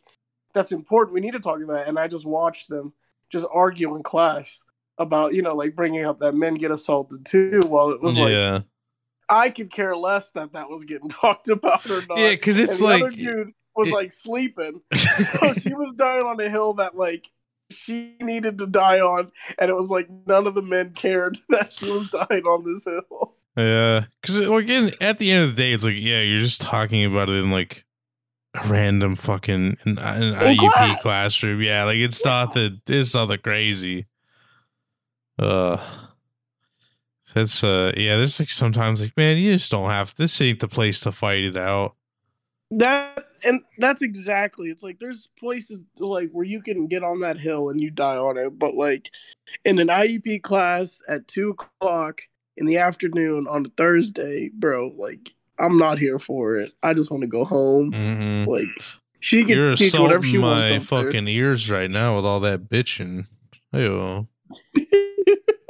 [0.54, 1.14] that's important.
[1.14, 1.88] We need to talk about it.
[1.88, 2.92] And I just watched them
[3.30, 4.62] just argue in class
[4.98, 7.60] about, you know, like bringing up that men get assaulted too.
[7.66, 8.60] While it was like, yeah,
[9.28, 12.18] I could care less that that was getting talked about or not.
[12.18, 14.80] yeah, because it's like other dude was it- like sleeping.
[14.94, 17.26] so she was dying on a hill that like
[17.70, 21.72] she needed to die on, and it was like none of the men cared that
[21.72, 23.34] she was dying on this hill.
[23.56, 26.62] Yeah, because like in, at the end of the day, it's like yeah, you're just
[26.62, 27.84] talking about it in like
[28.66, 31.02] random fucking an, an IUP class.
[31.02, 31.62] classroom.
[31.62, 32.80] Yeah, like it's nothing.
[32.86, 34.06] It's nothing crazy.
[35.38, 35.78] Uh,
[37.34, 38.16] that's uh, yeah.
[38.16, 40.14] There's like sometimes like man, you just don't have.
[40.16, 41.94] This ain't the place to fight it out.
[42.70, 44.70] That and that's exactly.
[44.70, 48.16] It's like there's places like where you can get on that hill and you die
[48.16, 49.10] on it, but like
[49.64, 52.22] in an IUP class at two o'clock
[52.56, 56.72] in the afternoon on a Thursday, bro, like I'm not here for it.
[56.82, 57.92] I just want to go home.
[57.92, 58.50] Mm-hmm.
[58.50, 58.68] Like
[59.20, 60.60] she can You're teach whatever she wants.
[60.60, 61.04] my up there.
[61.04, 63.26] fucking ears right now with all that bitching.
[63.72, 64.28] Ew.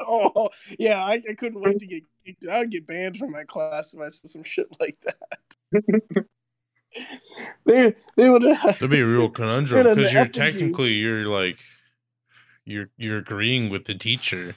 [0.01, 2.47] oh yeah, I, I couldn't wait to get kicked.
[2.47, 5.49] I would get banned from my class if I said some shit like that.
[7.67, 8.43] they they would.
[8.43, 11.59] That'd be a real conundrum because you're technically you're like
[12.65, 14.55] you're you're agreeing with the teacher.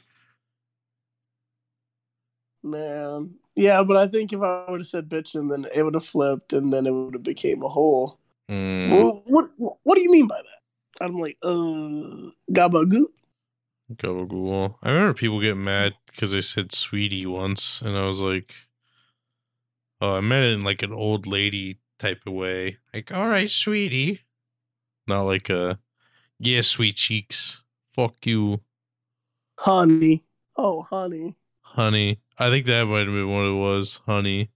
[2.64, 5.94] Man, yeah, but I think if I would have said bitch and then it would
[5.96, 8.20] have flipped, and then it would have became a whole.
[8.50, 9.50] Mm, Well, what
[9.84, 11.06] What do you mean by that?
[11.06, 13.08] I'm like, uh, gabagoo.
[13.94, 14.76] gabagool.
[14.84, 18.56] I remember people getting mad because I said sweetie once, and I was like,
[20.02, 23.50] "Oh, I meant it in like an old lady type of way, like all right,
[23.50, 24.22] sweetie,
[25.08, 25.80] not like a
[26.40, 28.62] yeah, sweet cheeks, fuck you,
[29.60, 30.26] honey.
[30.58, 31.38] Oh, honey.
[31.62, 34.50] honey." I think that might have been what it was, honey.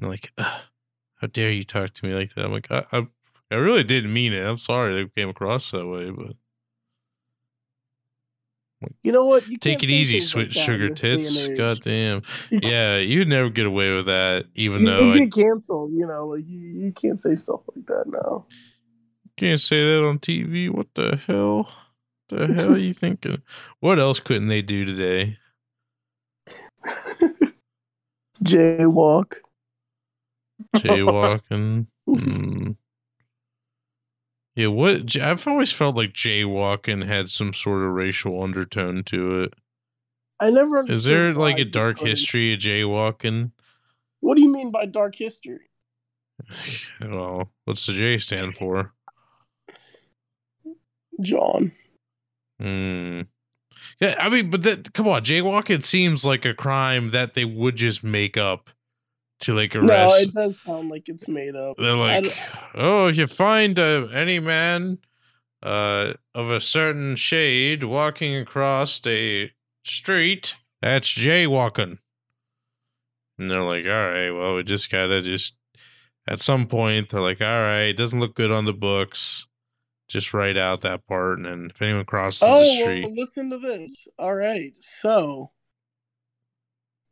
[0.00, 2.46] And like, how dare you talk to me like that?
[2.46, 3.06] I'm like, I, I,
[3.50, 4.42] I really didn't mean it.
[4.42, 6.36] I'm sorry that it came across that way, but
[9.02, 9.46] You know what?
[9.48, 11.48] You take it easy, sweet like sugar this day and tits.
[11.48, 11.58] age.
[11.58, 12.22] God damn.
[12.62, 15.92] Yeah, you'd never get away with that, even you, though you I get canceled.
[15.92, 18.46] You know, like you, you can't say stuff like that now.
[19.36, 20.70] can't say that on TV.
[20.70, 21.68] What the hell?
[22.30, 23.42] The hell are you thinking?
[23.80, 25.38] What else couldn't they do today?
[28.44, 29.34] Jaywalk.
[30.76, 31.86] Jaywalking.
[32.08, 32.70] Hmm.
[34.56, 35.14] Yeah, what?
[35.18, 39.54] I've always felt like jaywalking had some sort of racial undertone to it.
[40.40, 40.90] I never.
[40.90, 43.52] Is there like a dark history of jaywalking?
[44.20, 45.68] What do you mean by dark history?
[47.00, 48.94] Well, what's the J stand for?
[51.20, 51.72] John.
[52.60, 53.22] Hmm.
[54.00, 57.76] Yeah, I mean, but that come on, jaywalking seems like a crime that they would
[57.76, 58.70] just make up
[59.40, 59.88] to like arrest.
[59.88, 61.76] No, it does sound like it's made up.
[61.76, 62.36] They're like,
[62.74, 64.98] oh, if you find uh, any man
[65.62, 69.50] uh, of a certain shade walking across a
[69.84, 71.98] street, that's jaywalking.
[73.38, 75.56] And they're like, all right, well, we just gotta just
[76.26, 79.47] at some point they're like, all right, it doesn't look good on the books.
[80.08, 83.50] Just write out that part, and then if anyone crosses Oh, the street, well, listen
[83.50, 84.08] to this.
[84.18, 84.72] All right.
[84.80, 85.50] So,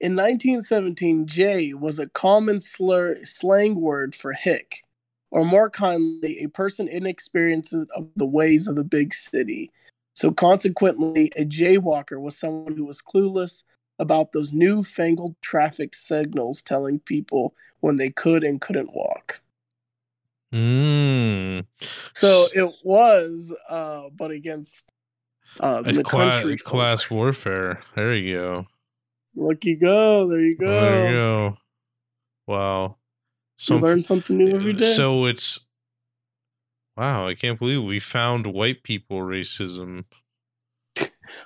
[0.01, 4.83] in 1917, Jay was a common slur, slang word for hick,
[5.31, 9.71] or more kindly, a person inexperienced of the ways of the big city.
[10.15, 13.65] So, consequently, a jaywalker was someone who was clueless
[13.99, 19.41] about those newfangled traffic signals telling people when they could and couldn't walk.
[20.55, 21.65] Mm,
[22.15, 24.91] So it was, uh, but against
[25.61, 26.57] uh, the cla- country.
[26.57, 26.65] folk.
[26.67, 27.83] class warfare.
[27.95, 28.67] There you go.
[29.35, 30.29] Look, you go.
[30.29, 30.81] There you go.
[30.81, 31.57] There you go.
[32.47, 32.97] Wow.
[33.69, 34.93] You learn something new every day.
[34.95, 35.61] So it's
[36.97, 40.05] wow, I can't believe we found white people racism.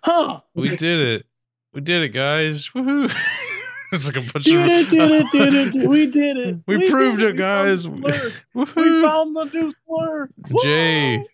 [0.04, 0.40] huh?
[0.54, 1.26] We did it.
[1.72, 2.68] We did it, guys.
[2.70, 3.12] Woohoo.
[3.92, 6.56] it's like a bunch Did of it, did it, did it, did- we did it.
[6.66, 7.82] We did proved it, We found guys.
[7.84, 8.32] the slur.
[8.54, 10.28] We found the new slur.
[10.62, 11.24] Jay.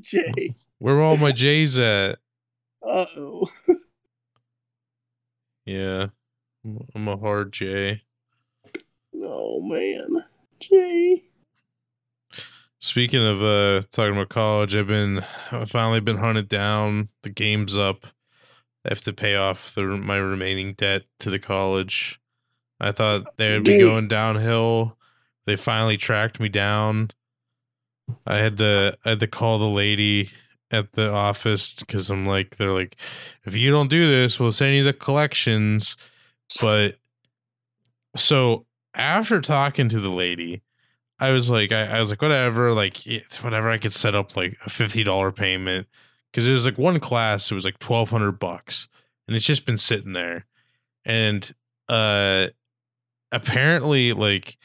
[0.00, 0.54] Jay.
[0.78, 2.18] Where are all my J's at?
[2.82, 3.46] Uh oh.
[5.66, 6.06] Yeah.
[6.64, 8.02] I'm- I'm a hard J.
[9.14, 10.24] Oh man.
[10.58, 11.24] Jay.
[12.78, 17.08] Speaking of uh talking about college, I've been I've finally been hunted down.
[17.22, 18.06] The game's up.
[18.84, 22.20] I have to pay off the my remaining debt to the college.
[22.80, 23.90] I thought they'd be Dude.
[23.90, 24.96] going downhill.
[25.46, 27.10] They finally tracked me down.
[28.26, 30.30] I had to I had to call the lady
[30.70, 32.96] at the office because I'm like they're like,
[33.44, 35.96] if you don't do this, we'll send you the collections.
[36.60, 36.98] But
[38.16, 40.62] so after talking to the lady,
[41.18, 42.96] I was like, I, I was like, whatever, like
[43.42, 43.70] whatever.
[43.70, 45.86] I could set up like a fifty dollar payment
[46.30, 47.50] because it was like one class.
[47.50, 48.88] It was like twelve hundred bucks,
[49.26, 50.46] and it's just been sitting there.
[51.04, 51.52] And
[51.88, 52.48] uh,
[53.32, 54.58] apparently, like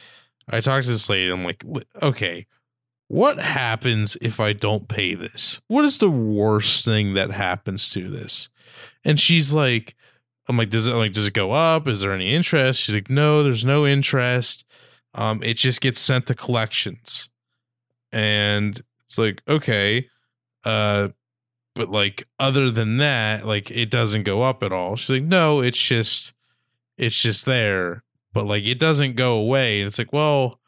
[0.50, 1.32] I talked to this lady.
[1.32, 1.64] I'm like,
[2.02, 2.46] okay,
[3.08, 5.62] what happens if I don't pay this?
[5.68, 8.50] What is the worst thing that happens to this?
[9.04, 9.96] And she's like,
[10.48, 11.88] I'm like, does it like does it go up?
[11.88, 12.82] Is there any interest?
[12.82, 14.66] She's like, no, there's no interest.
[15.14, 17.30] Um, it just gets sent to collections.
[18.12, 20.10] And it's like, okay.
[20.64, 21.10] Uh,
[21.76, 24.96] but like other than that, like it doesn't go up at all.
[24.96, 26.34] She's like, no, it's just
[26.98, 28.04] it's just there.
[28.34, 29.82] But like it doesn't go away.
[29.82, 30.60] And it's like, well,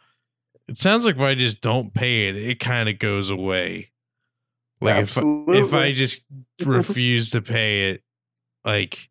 [0.68, 3.91] it sounds like if I just don't pay it, it kind of goes away.
[4.80, 6.24] Like if if I just
[6.64, 8.03] refuse to pay it,
[8.64, 9.10] like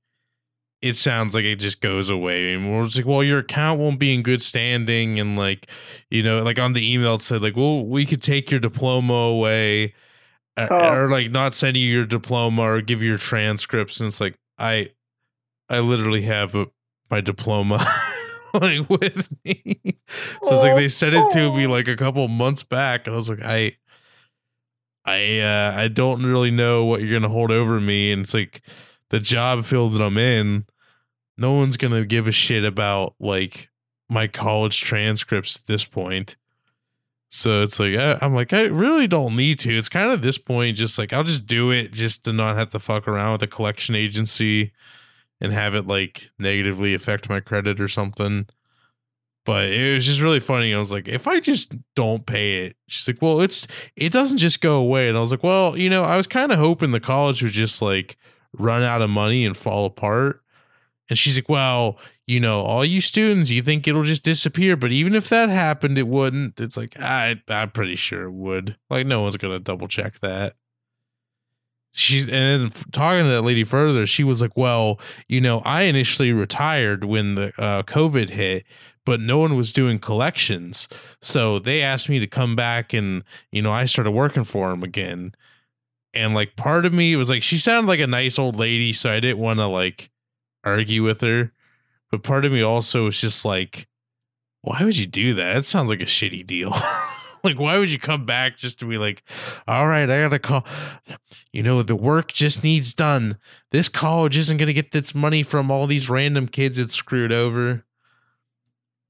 [0.83, 2.53] it sounds like it just goes away.
[2.53, 5.67] And we're just like, well, your account won't be in good standing, and like,
[6.11, 9.15] you know, like on the email it said, like, well, we could take your diploma
[9.15, 9.95] away,
[10.57, 14.01] or, or like not send you your diploma or give you your transcripts.
[14.01, 14.91] And it's like, I,
[15.69, 16.67] I literally have a,
[17.11, 17.85] my diploma.
[18.55, 19.63] like with me.
[20.43, 23.07] So it's like they sent it to me like a couple months back.
[23.07, 23.77] And I was like, I
[25.05, 28.13] I uh I don't really know what you're gonna hold over me.
[28.13, 28.63] And it's like
[29.11, 30.67] the job field that I'm in,
[31.37, 33.71] no one's gonna give a shit about like
[34.09, 36.37] my college transcripts at this point.
[37.29, 39.77] So it's like I, I'm like I really don't need to.
[39.77, 42.71] It's kind of this point, just like I'll just do it just to not have
[42.71, 44.73] to fuck around with the collection agency
[45.41, 48.47] and have it like negatively affect my credit or something.
[49.45, 50.75] But it was just really funny.
[50.75, 54.39] I was like, if I just don't pay it, she's like, well, it's it doesn't
[54.39, 55.09] just go away.
[55.09, 57.53] And I was like, well, you know, I was kind of hoping the college would
[57.53, 58.17] just like
[58.53, 60.41] run out of money and fall apart.
[61.09, 64.77] And she's like, well, you know, all you students, you think it'll just disappear.
[64.77, 66.61] But even if that happened, it wouldn't.
[66.61, 68.77] It's like, I, I'm pretty sure it would.
[68.91, 70.55] Like, no one's going to double check that
[71.97, 75.83] she's and then talking to that lady further she was like well you know i
[75.83, 78.65] initially retired when the uh, covid hit
[79.07, 80.89] but no one was doing collections
[81.23, 84.83] so they asked me to come back and you know i started working for them
[84.83, 85.35] again
[86.13, 89.11] and like part of me was like she sounded like a nice old lady so
[89.11, 90.11] i didn't want to like
[90.65, 91.51] argue with her
[92.17, 93.87] but part of me also was just like
[94.63, 96.75] why would you do that it sounds like a shitty deal
[97.47, 99.23] like, why would you come back just to be like,
[99.69, 100.67] all right, I gotta call.
[101.53, 103.39] You know, the work just needs done.
[103.71, 107.85] This college isn't gonna get this money from all these random kids that screwed over.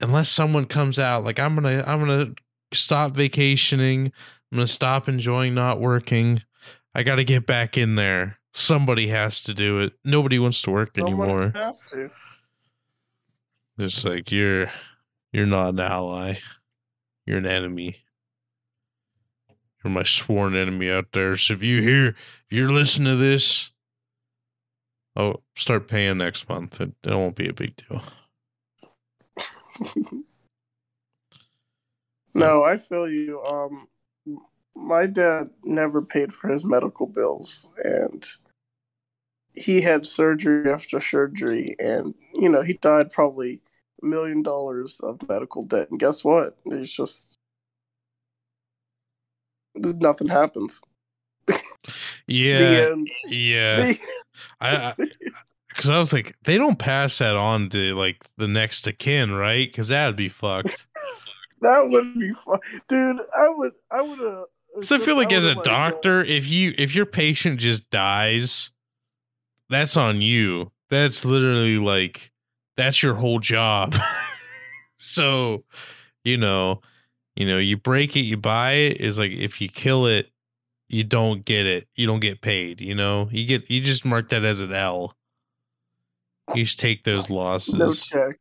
[0.01, 2.35] Unless someone comes out, like I'm gonna, I'm gonna
[2.73, 4.13] stop vacationing.
[4.53, 6.43] I'm gonna stop enjoying not working.
[6.95, 8.39] I gotta get back in there.
[8.53, 9.95] Somebody has to do it.
[10.05, 11.53] Nobody wants to work anymore.
[13.79, 14.71] It's like you're
[15.33, 16.39] you're not an ally.
[17.27, 17.97] You're an enemy.
[19.83, 21.37] You're my sworn enemy out there.
[21.37, 22.17] So if you hear, if
[22.51, 23.71] you're listening to this,
[25.15, 26.81] I'll start paying next month.
[26.81, 28.03] It, it won't be a big deal.
[32.35, 33.43] no, I feel you.
[33.45, 33.89] Um,
[34.75, 38.27] my dad never paid for his medical bills, and
[39.57, 43.61] he had surgery after surgery, and you know he died probably
[44.03, 45.91] a million dollars of medical debt.
[45.91, 46.57] And guess what?
[46.65, 47.39] He's just
[49.75, 50.81] nothing happens.
[52.27, 52.95] yeah,
[53.29, 53.77] yeah.
[53.77, 54.01] The-
[54.61, 54.95] I
[55.69, 58.99] because I, I was like, they don't pass that on to like the next of
[58.99, 59.69] kin, right?
[59.69, 60.87] Because that'd be fucked.
[61.63, 63.21] that would be fun, dude.
[63.37, 64.21] I would, I would.
[64.21, 64.45] Uh,
[64.83, 68.71] so I feel like I as a doctor, if you if your patient just dies,
[69.69, 70.73] that's on you.
[70.89, 72.33] That's literally like
[72.77, 73.95] that's your whole job.
[74.97, 75.65] so,
[76.25, 76.81] you know,
[77.35, 79.01] you know, you break it, you buy it.
[79.01, 80.31] Is like if you kill it,
[80.89, 81.89] you don't get it.
[81.95, 82.81] You don't get paid.
[82.81, 85.17] You know, you get you just mark that as an L.
[86.55, 87.75] You just take those losses.
[87.75, 88.37] No check.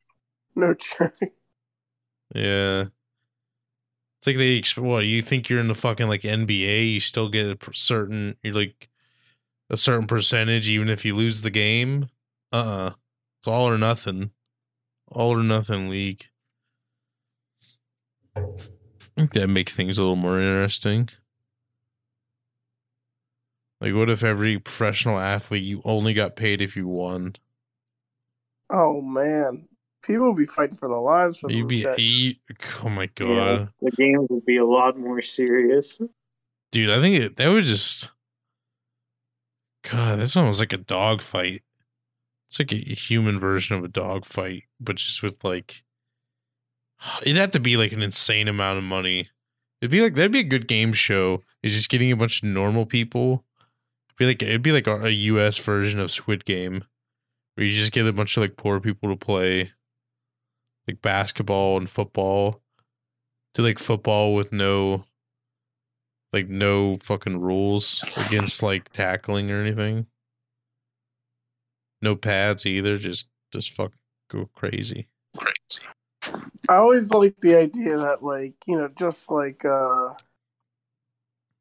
[0.55, 1.13] No check.
[2.33, 2.85] Yeah.
[4.17, 7.45] It's like they what you think you're in the fucking like NBA, you still get
[7.45, 8.89] a certain you're like
[9.69, 12.09] a certain percentage even if you lose the game.
[12.51, 12.87] Uh uh-uh.
[12.87, 12.93] uh
[13.39, 14.31] It's all or nothing.
[15.11, 16.25] All or nothing league.
[18.35, 18.41] I
[19.15, 21.09] think that make things a little more interesting.
[23.81, 27.35] Like, what if every professional athlete you only got paid if you won?
[28.69, 29.67] Oh man,
[30.03, 32.39] people would be fighting for their lives for You'd be eat.
[32.83, 35.99] Oh my god, yeah, the games would be a lot more serious.
[36.71, 38.09] Dude, I think it, that would just.
[39.89, 41.61] God, this one was like a dog fight.
[42.47, 45.83] It's like a human version of a dog fight, but just with like
[47.21, 49.29] It'd have to be like an insane amount of money.
[49.81, 51.41] It'd be like that'd be a good game show.
[51.61, 53.43] Is just getting a bunch of normal people.
[54.09, 55.57] It'd be like it'd be like a, U.S.
[55.57, 56.83] version of Squid Game,
[57.55, 59.71] where you just get a bunch of like poor people to play,
[60.87, 62.61] like basketball and football.
[63.53, 65.05] Do like football with no,
[66.35, 70.07] Like no fucking rules against like tackling or anything.
[72.01, 72.97] No pads either.
[72.97, 73.93] Just just fuck
[74.29, 75.07] go crazy.
[76.67, 80.09] I always like the idea that like you know just like uh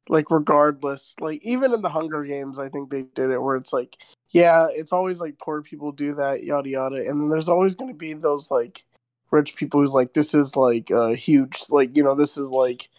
[0.09, 3.71] like regardless like even in the Hunger Games I think they did it where it's
[3.71, 3.95] like
[4.31, 7.93] yeah it's always like poor people do that yada yada and then there's always going
[7.93, 8.83] to be those like
[9.31, 12.89] rich people who's like this is like a huge like you know this is like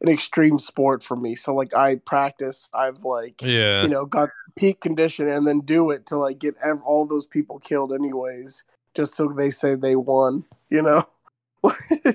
[0.00, 3.82] an extreme sport for me so like I practice I've like Yeah.
[3.82, 7.26] you know got peak condition and then do it to like get ev- all those
[7.26, 11.04] people killed anyways just so they say they won you know
[11.64, 12.12] like Yeah,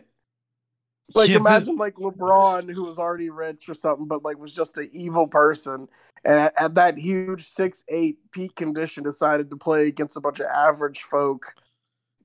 [1.16, 4.90] but- imagine like lebron who was already rich or something but like was just an
[4.94, 5.88] evil person
[6.24, 10.40] and at, at that huge six eight peak condition decided to play against a bunch
[10.40, 11.54] of average folk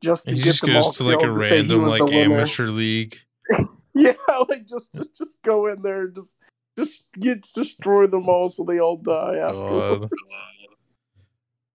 [0.01, 3.19] just to He get just them all goes to like a random like amateur league.
[4.28, 6.36] yeah like just just go in there and just
[6.78, 10.09] just get destroy them all so they all die afterwards.
[10.09, 10.11] God.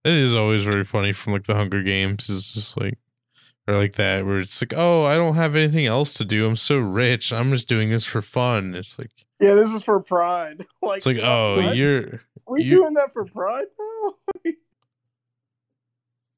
[0.06, 2.30] It is always very funny from like the Hunger Games.
[2.30, 2.98] It's just like
[3.68, 6.46] or like that where it's like, oh, I don't have anything else to do.
[6.46, 7.32] I'm so rich.
[7.32, 8.76] I'm just doing this for fun.
[8.76, 10.66] It's like Yeah, this is for pride.
[10.82, 11.76] Like, it's like, oh, what?
[11.78, 12.20] you're.
[12.48, 14.54] we you- doing that for pride now?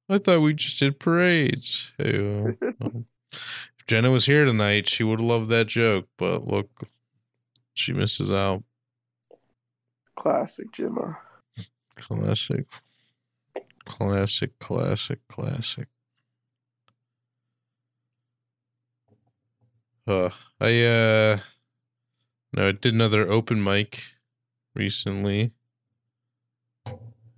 [0.07, 1.91] I thought we just did parades.
[1.97, 2.13] Hey,
[3.31, 6.07] if Jenna was here tonight, she would have loved that joke.
[6.17, 6.69] But look,
[7.73, 8.63] she misses out.
[10.15, 11.19] Classic Gemma.
[11.95, 12.65] Classic,
[13.85, 15.87] classic, classic, classic.
[20.07, 20.29] Uh,
[20.61, 21.39] I uh,
[22.53, 24.01] no, I did another open mic
[24.75, 25.51] recently.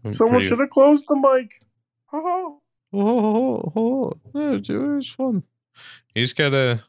[0.03, 1.61] I'm Someone pretty- should have closed the mic.
[2.13, 2.61] Oh,
[2.93, 4.53] Oh, oh, oh, oh.
[4.55, 5.43] it was fun.
[6.15, 6.83] You just gotta.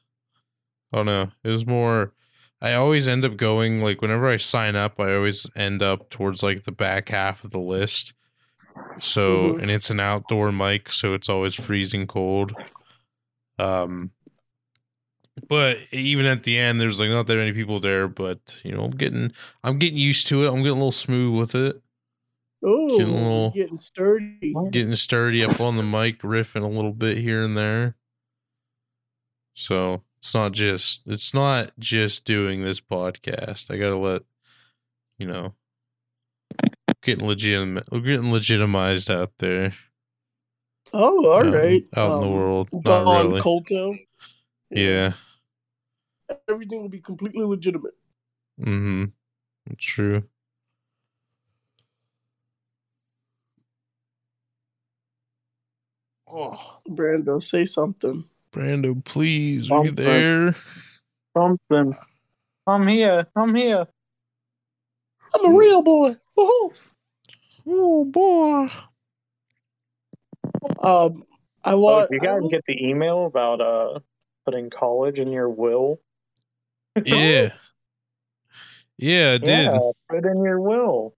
[0.93, 1.31] I don't know.
[1.45, 2.13] It was more.
[2.61, 6.43] I always end up going like whenever I sign up, I always end up towards
[6.43, 8.15] like the back half of the list.
[9.01, 9.63] So Mhm.
[9.63, 12.53] and it's an outdoor mic, so it's always freezing cold.
[13.59, 14.11] Um,
[15.49, 18.09] but even at the end, there's like not that many people there.
[18.09, 19.33] But you know, I'm getting
[19.63, 20.49] I'm getting used to it.
[20.49, 21.81] I'm getting a little smooth with it.
[22.65, 24.55] oh, Getting a little- getting sturdy.
[24.73, 27.95] getting sturdy up on the mic, riffing a little bit here and there.
[29.59, 33.73] So it's not just it's not just doing this podcast.
[33.73, 34.23] I gotta let
[35.19, 35.55] you know
[37.03, 39.75] getting legitimate getting legitimized out there.
[40.93, 41.85] Oh, all um, right.
[41.97, 42.69] Out in the Um, world.
[42.85, 43.41] Don really.
[43.41, 43.99] Colto.
[44.71, 45.15] Yeah.
[46.49, 47.95] Everything will be completely legitimate.
[48.61, 49.07] Mm-hmm.
[49.77, 50.23] True.
[56.31, 58.25] Oh Brando, say something.
[58.53, 60.57] Brando, please, are you there?
[61.37, 61.97] Something.
[62.67, 63.27] I'm here.
[63.37, 63.87] I'm here.
[65.35, 66.17] I'm a real boy.
[66.37, 66.73] Woohoo.
[67.67, 68.69] Oh boy.
[70.83, 71.25] Um,
[71.65, 72.11] I Oh, want.
[72.11, 74.01] did you guys was- get the email about uh
[74.45, 76.01] putting college in your will?
[77.05, 77.55] Yeah.
[78.97, 79.49] Yeah, I did.
[79.67, 79.79] Yeah,
[80.09, 81.15] put in your will.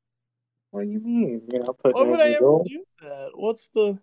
[0.71, 1.43] What do you mean?
[1.53, 2.65] You know, put Why it would in I your ever will.
[2.65, 3.31] do that?
[3.35, 3.99] What's the?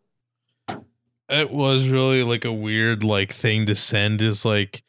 [1.30, 4.84] It was really like a weird like thing to send is like,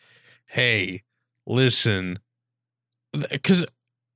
[0.47, 1.03] hey,
[1.47, 2.18] listen,
[3.30, 3.66] because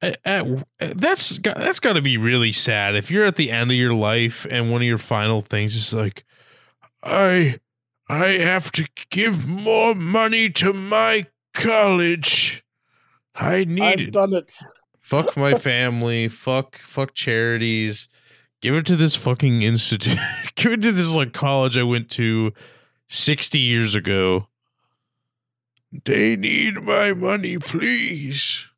[0.00, 3.94] that's got, that's got to be really sad if you're at the end of your
[3.94, 6.24] life and one of your final things is like,
[7.02, 7.58] I
[8.08, 12.64] I have to give more money to my college.
[13.34, 14.12] I need I've it.
[14.12, 14.52] done it.
[15.00, 18.08] fuck my family, fuck fuck charities.
[18.62, 20.18] Give it to this fucking institute.
[20.54, 22.52] Give it to this like college I went to
[23.08, 24.46] 60 years ago.
[26.04, 28.68] They need my money, please.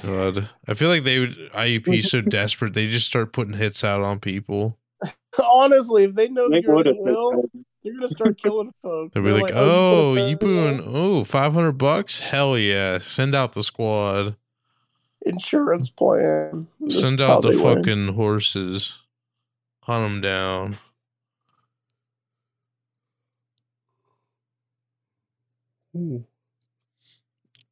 [0.00, 4.00] God, I feel like they would IUP so desperate they just start putting hits out
[4.00, 4.78] on people.
[5.42, 8.72] Honestly, if they know They you're would the if will, they they're gonna start killing
[8.82, 9.14] folks.
[9.14, 10.82] They'll be They're like, "Oh, "Oh, you oh, you doing?
[10.84, 12.18] Oh, 500 bucks?
[12.18, 12.98] Hell yeah!
[12.98, 14.36] Send out the squad.
[15.26, 16.68] Insurance plan.
[16.80, 17.76] This Send out the they win.
[17.76, 18.98] fucking horses.
[19.82, 20.78] Hunt them down."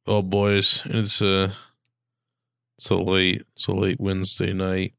[0.07, 1.53] Oh boys, it's a
[2.77, 4.93] it's a late it's a late Wednesday night.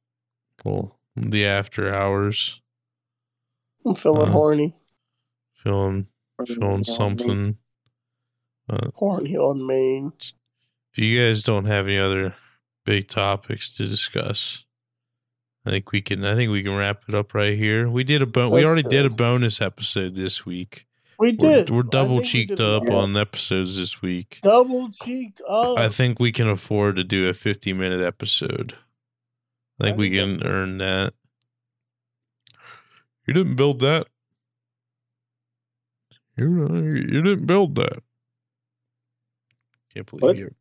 [0.65, 2.61] Well, the after hours.
[3.85, 4.75] I'm feeling Uh, horny.
[5.63, 6.09] Feeling
[6.47, 7.59] feeling something.
[8.69, 10.13] Uh, Horny on Maine.
[10.93, 12.35] if you guys don't have any other
[12.87, 14.65] big topics to discuss,
[15.67, 17.89] I think we can I think we can wrap it up right here.
[17.91, 20.87] We did a bon- we already did a bonus episode this week
[21.19, 21.71] We We're, did.
[21.71, 24.39] we're double think we cheeked up on episodes this week.
[24.43, 25.77] Double cheeked up.
[25.79, 28.75] I think we can afford to do a 50 minute episode.
[29.81, 31.15] I think I we think can that's- earn that.
[33.27, 34.07] You didn't build that.
[36.37, 38.03] You, you didn't build that.
[39.95, 40.37] Can't believe What?
[40.37, 40.55] you.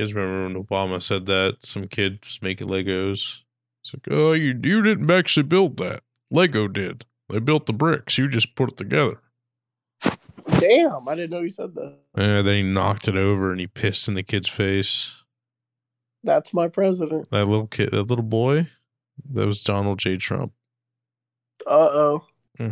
[0.00, 1.58] You guys remember when Obama said that?
[1.60, 3.40] Some kid was making Legos.
[3.82, 6.02] It's like, oh, you, you didn't actually build that.
[6.30, 7.04] Lego did.
[7.28, 8.16] They built the bricks.
[8.16, 9.20] You just put it together.
[10.58, 11.98] Damn, I didn't know you said that.
[12.14, 15.12] And then he knocked it over and he pissed in the kid's face.
[16.24, 17.28] That's my president.
[17.28, 18.68] That little kid, that little boy,
[19.34, 20.16] that was Donald J.
[20.16, 20.54] Trump.
[21.66, 22.24] Uh oh.
[22.56, 22.70] hmm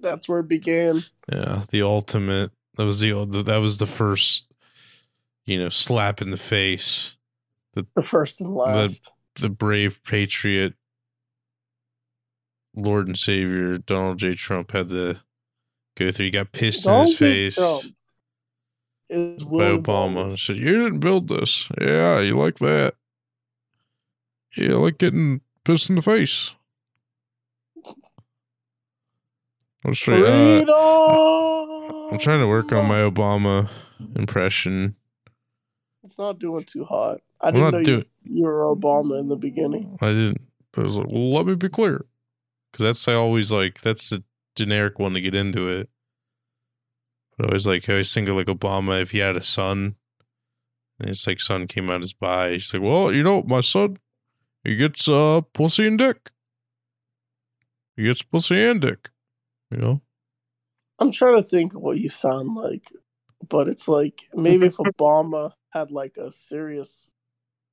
[0.00, 1.04] That's where it began.
[1.30, 2.52] Yeah, the ultimate.
[2.76, 3.12] That was the
[3.44, 4.46] that was the first,
[5.50, 7.16] you know, slap in the face.
[7.74, 9.10] The first and last.
[9.40, 10.74] The brave patriot,
[12.74, 14.34] Lord and Savior Donald J.
[14.34, 15.16] Trump had to
[15.96, 16.26] go through.
[16.26, 17.84] He got pissed in his face Trump
[19.08, 20.38] is by Obama.
[20.38, 21.68] Said, "You didn't build this.
[21.80, 22.94] Yeah, you like that.
[24.56, 26.54] Yeah, like getting pissed in the face."
[29.84, 30.20] Let's try.
[30.20, 30.64] Uh,
[32.12, 33.68] I'm trying to work on my Obama
[34.14, 34.96] impression.
[36.04, 37.20] It's not doing too hot.
[37.40, 38.04] I I'm didn't know doing.
[38.24, 39.98] you, you were Obama in the beginning.
[40.00, 40.46] I didn't.
[40.72, 42.06] But I was like, well, let me be clear,
[42.70, 44.22] because that's I always like that's the
[44.56, 45.88] generic one to get into it.
[47.36, 49.96] But I always like I always think of like Obama if he had a son,
[50.98, 52.52] and his like son came out his bi.
[52.52, 53.98] He's like, well, you know, my son,
[54.64, 56.30] he gets uh pussy and dick.
[57.96, 59.10] He gets pussy and dick.
[59.70, 60.00] You know.
[60.98, 62.92] I'm trying to think of what you sound like,
[63.48, 67.10] but it's like maybe if Obama had like a serious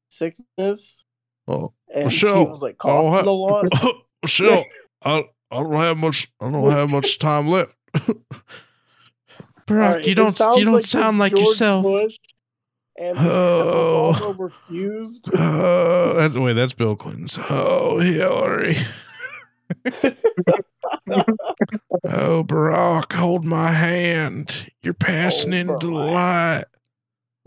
[0.09, 1.03] sickness
[1.47, 3.65] Oh, and Michelle, he was like I don't coughing have- a lot.
[4.23, 4.65] Michelle,
[5.03, 6.27] I I don't have much.
[6.41, 7.73] I don't have much time left.
[7.93, 11.83] Barack, Alright, you don't you don't like sound like George yourself.
[11.83, 12.17] Bush
[12.99, 14.13] and Oh.
[14.15, 15.29] Obama refused.
[15.33, 17.37] Uh, that's, wait, that's Bill Clinton's.
[17.49, 18.77] Oh, Hillary.
[22.05, 24.71] oh, Barack, hold my hand.
[24.81, 26.65] You're passing Oh, into the light.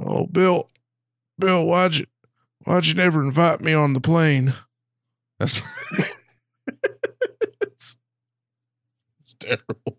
[0.03, 0.69] Oh, Bill,
[1.39, 2.07] Bill, why'd you,
[2.65, 4.55] why'd you never invite me on the plane?
[5.39, 5.61] That's,
[7.61, 7.97] it's,
[9.21, 9.99] it's terrible.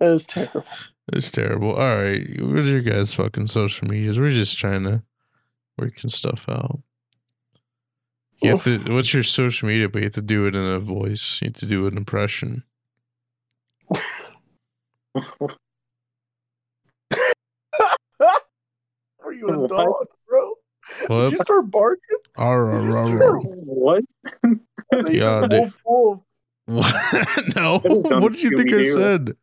[0.00, 0.64] That is terrible.
[1.12, 1.74] It's terrible.
[1.74, 4.18] All right, what are your guys' fucking social medias?
[4.18, 5.02] We're just trying to
[5.78, 6.80] working stuff out.
[8.42, 8.78] You have to.
[8.92, 9.88] What's your social media?
[9.88, 11.40] But you have to do it in a voice.
[11.42, 12.62] You have to do an impression.
[19.24, 20.54] Are you a dog, bro?
[21.06, 21.22] What?
[21.24, 22.02] Did you start barking?
[22.36, 23.40] Arr, You just arr, heard arr.
[23.40, 24.04] what?
[24.44, 25.52] I Yeah, dude.
[25.52, 26.20] wolf, wolf.
[26.66, 27.56] What?
[27.56, 27.78] no.
[27.78, 29.36] What did you think I said?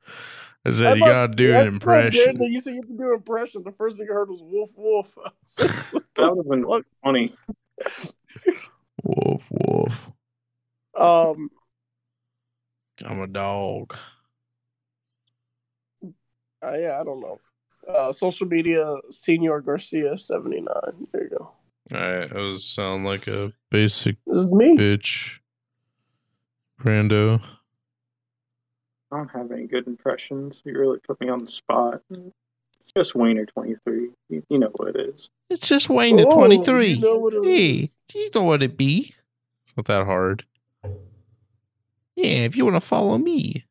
[0.68, 2.38] I said I you gotta do I an thought, impression.
[2.38, 3.64] Darren, You said you have to do an impression.
[3.64, 5.16] The first thing I heard was wolf, wolf.
[5.26, 6.86] I was like, what That would have been fuck?
[7.04, 7.34] funny.
[9.04, 10.10] Wolf, wolf.
[10.98, 11.50] Um,
[13.06, 13.96] I'm a dog.
[16.64, 17.40] uh, yeah, I don't know.
[17.88, 21.08] Uh, social media, Senior Garcia seventy nine.
[21.12, 21.52] There you go.
[21.94, 24.76] All right, that was sound like a basic This is me.
[24.78, 25.38] bitch.
[26.82, 27.42] Brando.
[29.12, 30.62] I don't have any good impressions.
[30.66, 32.02] You really put me on the spot.
[32.10, 34.10] It's just Wayner twenty three.
[34.30, 35.30] You, you know what it is.
[35.50, 36.88] It's just Wayne at Oh, 23.
[36.94, 37.98] You know what it Hey, is.
[38.16, 39.14] you know what it be.
[39.66, 40.44] It's not that hard.
[42.16, 43.64] Yeah, if you want to follow me.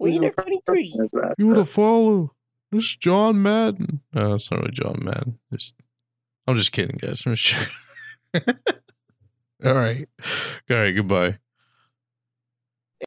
[0.00, 0.92] Wiener twenty three.
[1.38, 2.32] You want to follow?
[2.72, 4.00] It's John Madden.
[4.12, 5.38] No, it's not really John Madden.
[5.52, 5.74] Just,
[6.46, 7.24] I'm just kidding, guys.
[9.64, 10.08] All right.
[10.70, 11.38] All right, goodbye.